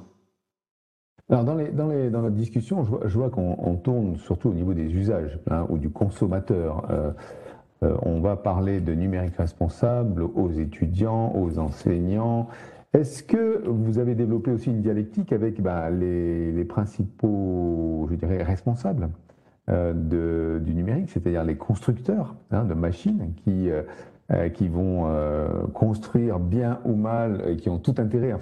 Alors 1.29 1.45
dans, 1.45 1.55
les, 1.55 1.71
dans, 1.71 1.89
les, 1.89 2.09
dans 2.09 2.23
notre 2.23 2.37
discussion, 2.37 2.85
je 3.05 3.19
vois, 3.19 3.31
qu'on 3.31 3.77
tourne 3.77 4.17
surtout 4.17 4.51
au 4.51 4.55
niveau 4.55 4.75
des 4.75 4.95
usages 4.95 5.39
hein, 5.51 5.67
ou 5.69 5.79
du 5.79 5.91
consommateur. 5.91 6.87
Euh, 6.91 7.11
euh, 7.83 7.97
on 8.03 8.21
va 8.21 8.37
parler 8.37 8.81
de 8.81 8.95
numérique 8.95 9.37
responsable 9.37 10.23
aux 10.23 10.51
étudiants, 10.51 11.33
aux 11.35 11.59
enseignants, 11.59 12.49
est-ce 12.97 13.23
que 13.23 13.62
vous 13.67 13.99
avez 13.99 14.15
développé 14.15 14.50
aussi 14.50 14.71
une 14.71 14.81
dialectique 14.81 15.33
avec 15.33 15.61
bah, 15.61 15.91
les, 15.91 16.65
principaux, 16.65 18.07
je 18.11 18.17
dirais, 18.17 18.43
responsables 18.43 19.11
euh, 19.69 20.59
du 20.59 20.75
numérique, 20.75 21.11
c'est-à-dire 21.11 21.45
les 21.45 21.57
constructeurs 21.57 22.35
hein, 22.50 22.65
de 22.65 22.75
machines 22.75 23.33
qui, 23.45 23.71
euh, 23.71 23.83
euh, 24.33 24.49
qui 24.49 24.69
vont 24.69 25.05
construire 25.75 26.38
bien 26.38 26.81
ou 26.85 26.95
mal 26.95 27.43
et 27.49 27.57
qui 27.57 27.69
ont 27.69 27.79
tout 27.79 27.95
intérêt 27.99 28.35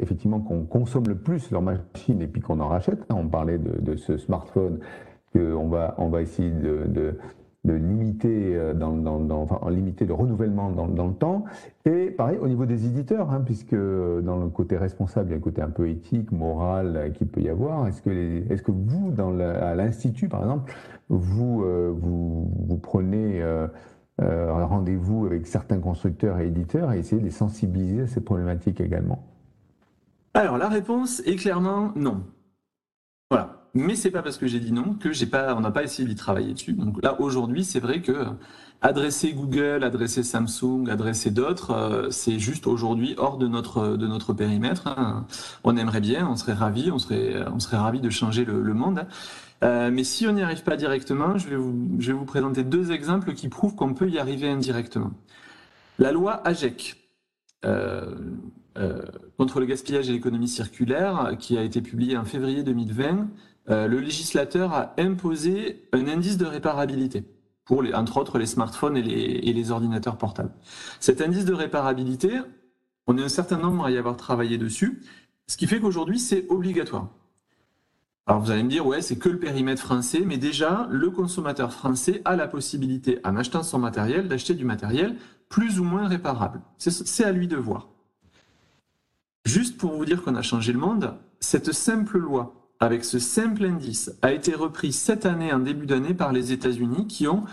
effectivement, 0.00 0.40
qu'on 0.40 0.64
consomme 0.64 1.06
le 1.06 1.16
plus 1.16 1.50
leurs 1.50 1.62
machines 1.62 2.20
et 2.20 2.26
puis 2.26 2.40
qu'on 2.40 2.58
en 2.60 2.68
rachète. 2.68 3.00
On 3.10 3.28
parlait 3.28 3.58
de, 3.58 3.94
ce 3.94 4.16
smartphone 4.16 4.80
qu'on 5.32 5.68
va, 5.68 5.94
on 5.98 6.08
va 6.08 6.22
essayer 6.22 6.50
de 6.50 7.18
limiter, 7.72 8.56
euh, 8.56 8.74
dans, 8.74 9.30
enfin, 9.30 9.58
limiter 9.70 10.04
le 10.04 10.14
renouvellement 10.14 10.70
dans, 10.70 10.86
dans, 10.86 11.06
le 11.08 11.14
temps. 11.14 11.44
Et 11.84 12.10
pareil 12.10 12.38
au 12.38 12.48
niveau 12.48 12.66
des 12.66 12.86
éditeurs, 12.86 13.30
hein, 13.30 13.42
puisque 13.44 13.74
dans 13.74 14.38
le 14.38 14.48
côté 14.48 14.76
responsable, 14.76 15.28
il 15.28 15.32
y 15.32 15.34
a 15.34 15.38
un 15.38 15.40
côté 15.40 15.62
un 15.62 15.70
peu 15.70 15.88
éthique, 15.88 16.32
moral 16.32 16.96
euh, 16.96 17.10
qu'il 17.10 17.26
peut 17.26 17.40
y 17.40 17.48
avoir. 17.48 17.86
Est-ce 17.88 18.02
que, 18.02 18.10
est-ce 18.50 18.62
que 18.62 18.72
vous, 18.72 19.10
dans 19.10 19.38
à 19.38 19.74
l'Institut, 19.74 20.28
par 20.28 20.40
exemple, 20.40 20.72
vous, 21.08 21.62
euh, 21.62 21.92
vous, 21.96 22.50
vous, 22.66 22.78
prenez 22.78 23.42
euh, 23.42 23.66
rendez-vous 24.18 25.26
avec 25.26 25.46
certains 25.46 25.78
constructeurs 25.78 26.38
et 26.38 26.46
éditeurs 26.46 26.92
et 26.92 27.00
essayez 27.00 27.20
de 27.20 27.26
les 27.26 27.32
sensibiliser 27.32 28.02
à 28.02 28.06
ces 28.06 28.20
problématiques 28.20 28.80
également? 28.80 29.22
Alors, 30.34 30.58
la 30.58 30.68
réponse 30.68 31.22
est 31.26 31.36
clairement 31.36 31.92
non. 31.96 32.22
Voilà. 33.30 33.65
Mais 33.76 33.94
c'est 33.94 34.10
pas 34.10 34.22
parce 34.22 34.38
que 34.38 34.46
j'ai 34.46 34.58
dit 34.58 34.72
non 34.72 34.94
que 34.94 35.12
j'ai 35.12 35.26
pas, 35.26 35.54
on 35.54 35.60
n'a 35.60 35.70
pas 35.70 35.82
essayé 35.82 36.08
d'y 36.08 36.14
travailler 36.14 36.54
dessus. 36.54 36.72
Donc 36.72 37.02
là, 37.02 37.20
aujourd'hui, 37.20 37.62
c'est 37.62 37.78
vrai 37.78 38.00
que 38.00 38.24
adresser 38.80 39.34
Google, 39.34 39.84
adresser 39.84 40.22
Samsung, 40.22 40.88
adresser 40.88 41.30
d'autres, 41.30 41.72
euh, 41.72 42.10
c'est 42.10 42.38
juste 42.38 42.66
aujourd'hui 42.66 43.14
hors 43.18 43.36
de 43.36 43.46
notre 43.46 43.98
de 43.98 44.06
notre 44.06 44.32
périmètre. 44.32 44.86
Hein. 44.86 45.26
On 45.62 45.76
aimerait 45.76 46.00
bien, 46.00 46.26
on 46.26 46.36
serait 46.36 46.54
ravi, 46.54 46.90
on 46.90 46.98
serait 46.98 47.44
on 47.52 47.60
serait 47.60 47.76
ravi 47.76 48.00
de 48.00 48.08
changer 48.08 48.46
le, 48.46 48.72
monde. 48.72 49.06
Euh, 49.62 49.90
mais 49.92 50.04
si 50.04 50.26
on 50.26 50.32
n'y 50.32 50.42
arrive 50.42 50.62
pas 50.62 50.76
directement, 50.76 51.36
je 51.36 51.48
vais 51.48 51.56
vous 51.56 51.96
je 51.98 52.12
vais 52.12 52.18
vous 52.18 52.24
présenter 52.24 52.64
deux 52.64 52.92
exemples 52.92 53.34
qui 53.34 53.50
prouvent 53.50 53.74
qu'on 53.74 53.92
peut 53.92 54.08
y 54.08 54.18
arriver 54.18 54.48
indirectement. 54.48 55.10
La 55.98 56.12
loi 56.12 56.40
AGEC. 56.46 56.96
Euh, 57.66 58.14
euh, 58.78 59.00
contre 59.38 59.60
le 59.60 59.66
gaspillage 59.66 60.08
et 60.10 60.12
l'économie 60.12 60.48
circulaire, 60.48 61.36
qui 61.38 61.56
a 61.56 61.62
été 61.62 61.80
publiée 61.80 62.16
en 62.16 62.24
février 62.24 62.62
2020, 62.62 63.28
euh, 63.68 63.86
le 63.86 63.98
législateur 63.98 64.72
a 64.72 64.94
imposé 64.98 65.88
un 65.92 66.06
indice 66.06 66.36
de 66.36 66.46
réparabilité 66.46 67.24
pour, 67.64 67.82
entre 67.94 68.18
autres, 68.18 68.38
les 68.38 68.46
smartphones 68.46 68.96
et 68.96 69.02
les, 69.02 69.70
ordinateurs 69.72 70.18
portables. 70.18 70.52
Cet 71.00 71.20
indice 71.20 71.44
de 71.44 71.52
réparabilité, 71.52 72.40
on 73.08 73.18
est 73.18 73.22
un 73.22 73.28
certain 73.28 73.58
nombre 73.58 73.84
à 73.84 73.90
y 73.90 73.98
avoir 73.98 74.16
travaillé 74.16 74.56
dessus, 74.56 75.02
ce 75.48 75.56
qui 75.56 75.66
fait 75.66 75.80
qu'aujourd'hui, 75.80 76.20
c'est 76.20 76.46
obligatoire. 76.48 77.08
Alors 78.28 78.40
vous 78.40 78.50
allez 78.50 78.62
me 78.62 78.70
dire, 78.70 78.86
ouais, 78.86 79.02
c'est 79.02 79.18
que 79.18 79.28
le 79.28 79.38
périmètre 79.38 79.82
français, 79.82 80.22
mais 80.24 80.36
déjà, 80.36 80.88
le 80.90 81.10
consommateur 81.10 81.72
français 81.72 82.22
a 82.24 82.36
la 82.36 82.46
possibilité, 82.46 83.18
en 83.24 83.36
achetant 83.36 83.62
son 83.64 83.78
matériel, 83.78 84.28
d'acheter 84.28 84.54
du 84.54 84.64
matériel 84.64 85.16
plus 85.48 85.80
ou 85.80 85.84
moins 85.84 86.08
réparable. 86.08 86.60
C'est 86.78 87.24
à 87.24 87.32
lui 87.32 87.48
de 87.48 87.56
voir. 87.56 87.88
Juste 89.44 89.76
pour 89.76 89.92
vous 89.92 90.04
dire 90.04 90.22
qu'on 90.22 90.34
a 90.34 90.42
changé 90.42 90.72
le 90.72 90.78
monde, 90.78 91.14
cette 91.38 91.72
simple 91.72 92.18
loi 92.18 92.65
avec 92.80 93.04
ce 93.04 93.18
simple 93.18 93.64
indice, 93.64 94.12
a 94.22 94.32
été 94.32 94.54
repris 94.54 94.92
cette 94.92 95.26
année, 95.26 95.52
en 95.52 95.58
début 95.60 95.86
d'année, 95.86 96.14
par 96.14 96.32
les 96.32 96.52
États-Unis 96.52 97.06
qui 97.06 97.26
ont 97.26 97.44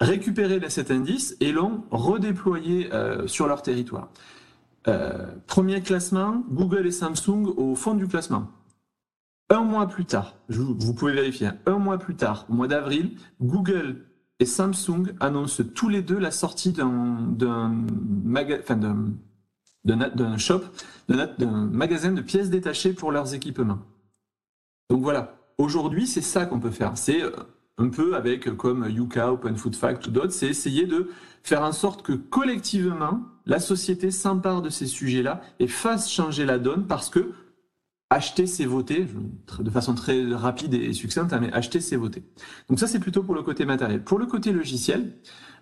récupéré 0.00 0.60
cet 0.68 0.90
indice 0.90 1.36
et 1.40 1.52
l'ont 1.52 1.84
redéployé 1.90 2.92
euh, 2.92 3.26
sur 3.26 3.46
leur 3.46 3.62
territoire. 3.62 4.10
Euh, 4.86 5.26
premier 5.46 5.80
classement, 5.80 6.44
Google 6.50 6.86
et 6.86 6.92
Samsung 6.92 7.54
au 7.56 7.74
fond 7.74 7.94
du 7.94 8.06
classement. 8.06 8.48
Un 9.50 9.60
mois 9.60 9.86
plus 9.86 10.04
tard, 10.04 10.36
vous 10.48 10.94
pouvez 10.94 11.12
vérifier, 11.12 11.48
hein, 11.48 11.56
un 11.66 11.78
mois 11.78 11.98
plus 11.98 12.16
tard, 12.16 12.46
au 12.48 12.54
mois 12.54 12.66
d'avril, 12.66 13.12
Google 13.40 14.04
et 14.40 14.46
Samsung 14.46 15.14
annoncent 15.20 15.62
tous 15.74 15.88
les 15.88 16.02
deux 16.02 16.18
la 16.18 16.30
sortie 16.30 16.72
d'un 16.72 17.36
shop, 20.38 20.62
d'un 21.08 21.68
magasin 21.72 22.12
de 22.12 22.20
pièces 22.20 22.50
détachées 22.50 22.94
pour 22.94 23.12
leurs 23.12 23.34
équipements. 23.34 23.78
Donc 24.90 25.02
voilà, 25.02 25.36
aujourd'hui, 25.58 26.06
c'est 26.06 26.20
ça 26.20 26.46
qu'on 26.46 26.60
peut 26.60 26.70
faire. 26.70 26.96
C'est 26.96 27.22
euh, 27.22 27.30
un 27.78 27.88
peu 27.88 28.16
avec, 28.16 28.48
euh, 28.48 28.54
comme 28.54 28.88
Yuka, 28.88 29.32
Open 29.32 29.56
Food 29.56 29.76
Fact 29.76 30.06
ou 30.06 30.10
d'autres, 30.10 30.32
c'est 30.32 30.48
essayer 30.48 30.86
de 30.86 31.10
faire 31.42 31.62
en 31.62 31.72
sorte 31.72 32.02
que 32.02 32.12
collectivement, 32.12 33.20
la 33.46 33.60
société 33.60 34.10
s'empare 34.10 34.62
de 34.62 34.70
ces 34.70 34.86
sujets-là 34.86 35.40
et 35.58 35.68
fasse 35.68 36.10
changer 36.10 36.44
la 36.46 36.58
donne 36.58 36.86
parce 36.86 37.10
que 37.10 37.32
acheter, 38.10 38.46
c'est 38.46 38.64
voter, 38.64 39.06
de 39.58 39.70
façon 39.70 39.94
très 39.94 40.24
rapide 40.32 40.74
et 40.74 40.92
succincte, 40.92 41.32
hein, 41.32 41.38
mais 41.40 41.52
acheter, 41.52 41.80
c'est 41.80 41.96
voter. 41.96 42.22
Donc 42.68 42.78
ça, 42.78 42.86
c'est 42.86 43.00
plutôt 43.00 43.22
pour 43.22 43.34
le 43.34 43.42
côté 43.42 43.64
matériel. 43.64 44.02
Pour 44.02 44.18
le 44.18 44.26
côté 44.26 44.52
logiciel, 44.52 45.16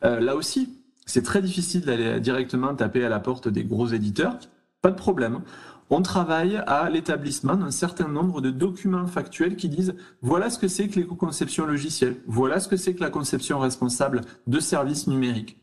euh, 0.04 0.20
là 0.20 0.36
aussi, 0.36 0.68
c'est 1.06 1.22
très 1.22 1.42
difficile 1.42 1.82
d'aller 1.82 2.20
directement 2.20 2.74
taper 2.74 3.04
à 3.04 3.08
la 3.08 3.20
porte 3.20 3.48
des 3.48 3.64
gros 3.64 3.88
éditeurs. 3.88 4.38
Pas 4.82 4.90
de 4.90 4.96
problème 4.96 5.40
on 5.90 6.02
travaille 6.02 6.56
à 6.66 6.88
l'établissement 6.88 7.54
d'un 7.54 7.70
certain 7.70 8.08
nombre 8.08 8.40
de 8.40 8.50
documents 8.50 9.06
factuels 9.06 9.56
qui 9.56 9.68
disent 9.68 9.94
voilà 10.22 10.48
ce 10.50 10.58
que 10.58 10.68
c'est 10.68 10.88
que 10.88 10.98
l'éco-conception 10.98 11.66
logicielle, 11.66 12.16
voilà 12.26 12.60
ce 12.60 12.68
que 12.68 12.76
c'est 12.76 12.94
que 12.94 13.02
la 13.02 13.10
conception 13.10 13.58
responsable 13.58 14.22
de 14.46 14.60
services 14.60 15.06
numériques. 15.06 15.58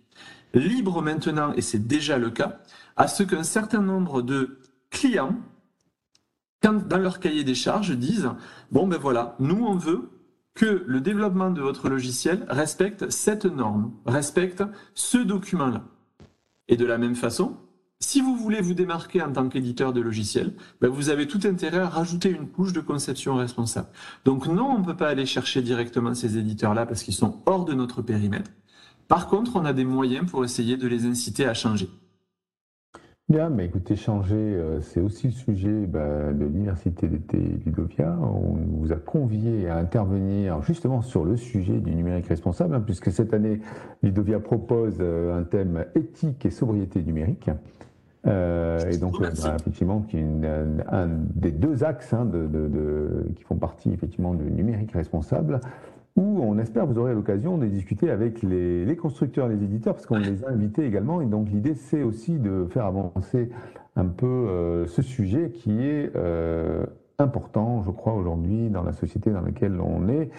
Libre 0.53 1.01
maintenant, 1.01 1.53
et 1.53 1.61
c'est 1.61 1.87
déjà 1.87 2.17
le 2.17 2.29
cas, 2.29 2.59
à 2.95 3.07
ce 3.07 3.23
qu'un 3.23 3.43
certain 3.43 3.81
nombre 3.81 4.21
de 4.21 4.59
clients, 4.89 5.35
dans 6.61 6.97
leur 6.97 7.19
cahier 7.19 7.43
des 7.43 7.55
charges, 7.55 7.91
disent 7.91 8.29
bon 8.71 8.87
ben 8.87 8.97
voilà, 8.99 9.35
nous 9.39 9.65
on 9.65 9.75
veut 9.75 10.09
que 10.55 10.83
le 10.85 10.99
développement 10.99 11.51
de 11.51 11.61
votre 11.61 11.87
logiciel 11.87 12.45
respecte 12.49 13.09
cette 13.09 13.45
norme, 13.45 13.93
respecte 14.05 14.63
ce 14.93 15.17
document-là. 15.17 15.83
Et 16.67 16.75
de 16.75 16.85
la 16.85 16.97
même 16.97 17.15
façon, 17.15 17.55
si 18.09 18.21
vous 18.21 18.35
voulez 18.35 18.59
vous 18.59 18.73
démarquer 18.73 19.21
en 19.21 19.31
tant 19.31 19.47
qu'éditeur 19.49 19.93
de 19.93 20.01
logiciels, 20.01 20.53
ben 20.81 20.89
vous 20.89 21.09
avez 21.09 21.27
tout 21.27 21.41
intérêt 21.43 21.77
à 21.77 21.89
rajouter 21.89 22.31
une 22.31 22.47
couche 22.47 22.73
de 22.73 22.79
conception 22.81 23.35
responsable. 23.35 23.87
Donc 24.25 24.47
non, 24.47 24.65
on 24.65 24.79
ne 24.79 24.83
peut 24.83 24.95
pas 24.95 25.09
aller 25.09 25.27
chercher 25.27 25.61
directement 25.61 26.15
ces 26.15 26.37
éditeurs-là 26.37 26.87
parce 26.87 27.03
qu'ils 27.03 27.13
sont 27.13 27.41
hors 27.45 27.65
de 27.65 27.73
notre 27.75 28.01
périmètre. 28.01 28.49
Par 29.07 29.27
contre, 29.27 29.57
on 29.57 29.63
a 29.63 29.73
des 29.73 29.85
moyens 29.85 30.25
pour 30.27 30.43
essayer 30.43 30.75
de 30.75 30.87
les 30.87 31.05
inciter 31.05 31.45
à 31.45 31.53
changer. 31.53 31.87
Bien, 33.27 33.49
mais 33.51 33.65
écoutez, 33.65 33.95
changer, 33.95 34.33
euh, 34.33 34.81
c'est 34.81 35.01
aussi 35.01 35.27
le 35.27 35.33
sujet 35.33 35.85
bah, 35.85 36.33
de 36.33 36.45
l'Université 36.45 37.07
d'été 37.07 37.37
Ludovia. 37.63 38.17
On 38.19 38.57
vous 38.79 38.91
a 38.91 38.95
convié 38.95 39.69
à 39.69 39.77
intervenir 39.77 40.63
justement 40.63 41.03
sur 41.03 41.25
le 41.25 41.37
sujet 41.37 41.79
du 41.79 41.93
numérique 41.93 42.25
responsable, 42.25 42.73
hein, 42.73 42.81
puisque 42.83 43.11
cette 43.11 43.35
année, 43.35 43.61
Ludovia 44.01 44.39
propose 44.39 44.95
euh, 44.99 45.39
un 45.39 45.43
thème 45.43 45.85
éthique 45.93 46.43
et 46.43 46.49
sobriété 46.49 47.03
numérique. 47.03 47.51
Et 48.25 48.97
donc, 48.97 49.19
bah, 49.19 49.29
effectivement, 49.59 50.01
qui 50.01 50.17
est 50.17 50.25
un 50.91 51.07
des 51.35 51.51
deux 51.51 51.83
axes 51.83 52.13
hein, 52.13 52.25
de, 52.25 53.25
qui 53.35 53.43
font 53.43 53.55
partie 53.55 53.91
effectivement 53.91 54.33
du 54.33 54.51
numérique 54.51 54.91
responsable, 54.91 55.61
où 56.15 56.41
on 56.41 56.57
espère 56.57 56.85
vous 56.85 56.97
aurez 56.97 57.13
l'occasion 57.13 57.57
de 57.57 57.65
discuter 57.65 58.11
avec 58.11 58.41
les, 58.41 58.85
les, 58.85 58.95
constructeurs, 58.97 59.47
les 59.47 59.63
éditeurs, 59.63 59.93
parce 59.93 60.05
qu'on 60.05 60.17
les 60.17 60.43
a 60.43 60.49
invités 60.49 60.85
également. 60.85 61.21
Et 61.21 61.25
donc, 61.25 61.49
l'idée, 61.49 61.75
c'est 61.75 62.03
aussi 62.03 62.39
de 62.39 62.67
faire 62.69 62.85
avancer 62.85 63.49
un 63.95 64.05
peu 64.05 64.85
ce 64.87 65.01
sujet 65.01 65.51
qui 65.51 65.81
est 65.81 66.11
important, 67.19 67.83
je 67.85 67.91
crois, 67.91 68.13
aujourd'hui 68.13 68.69
dans 68.69 68.83
la 68.83 68.93
société 68.93 69.31
dans 69.31 69.41
laquelle 69.41 69.79
on 69.81 70.07
est. 70.07 70.29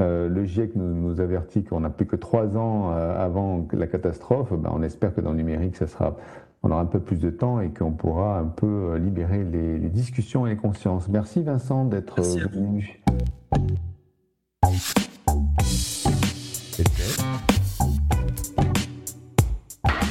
Euh, 0.00 0.28
le 0.28 0.44
GIEC 0.44 0.74
nous, 0.76 0.92
nous 0.92 1.20
avertit 1.20 1.64
qu'on 1.64 1.80
n'a 1.80 1.90
plus 1.90 2.06
que 2.06 2.16
trois 2.16 2.56
ans 2.56 2.90
euh, 2.92 3.24
avant 3.24 3.66
la 3.72 3.86
catastrophe. 3.86 4.52
Ben, 4.52 4.70
on 4.72 4.82
espère 4.82 5.14
que 5.14 5.20
dans 5.20 5.30
le 5.30 5.36
numérique, 5.36 5.76
ça 5.76 5.86
sera, 5.86 6.16
on 6.64 6.70
aura 6.70 6.80
un 6.80 6.86
peu 6.86 6.98
plus 6.98 7.18
de 7.18 7.30
temps 7.30 7.60
et 7.60 7.68
qu'on 7.68 7.92
pourra 7.92 8.38
un 8.38 8.46
peu 8.46 8.66
euh, 8.66 8.98
libérer 8.98 9.44
les, 9.44 9.78
les, 9.78 9.88
discussions 9.90 10.46
et 10.46 10.50
les 10.50 10.56
consciences. 10.56 11.08
Merci 11.08 11.42
Vincent 11.42 11.84
d'être 11.84 12.22
venu. 12.22 13.02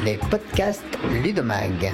Les 0.05 0.17
podcasts 0.29 0.83
Ludomag. 1.23 1.91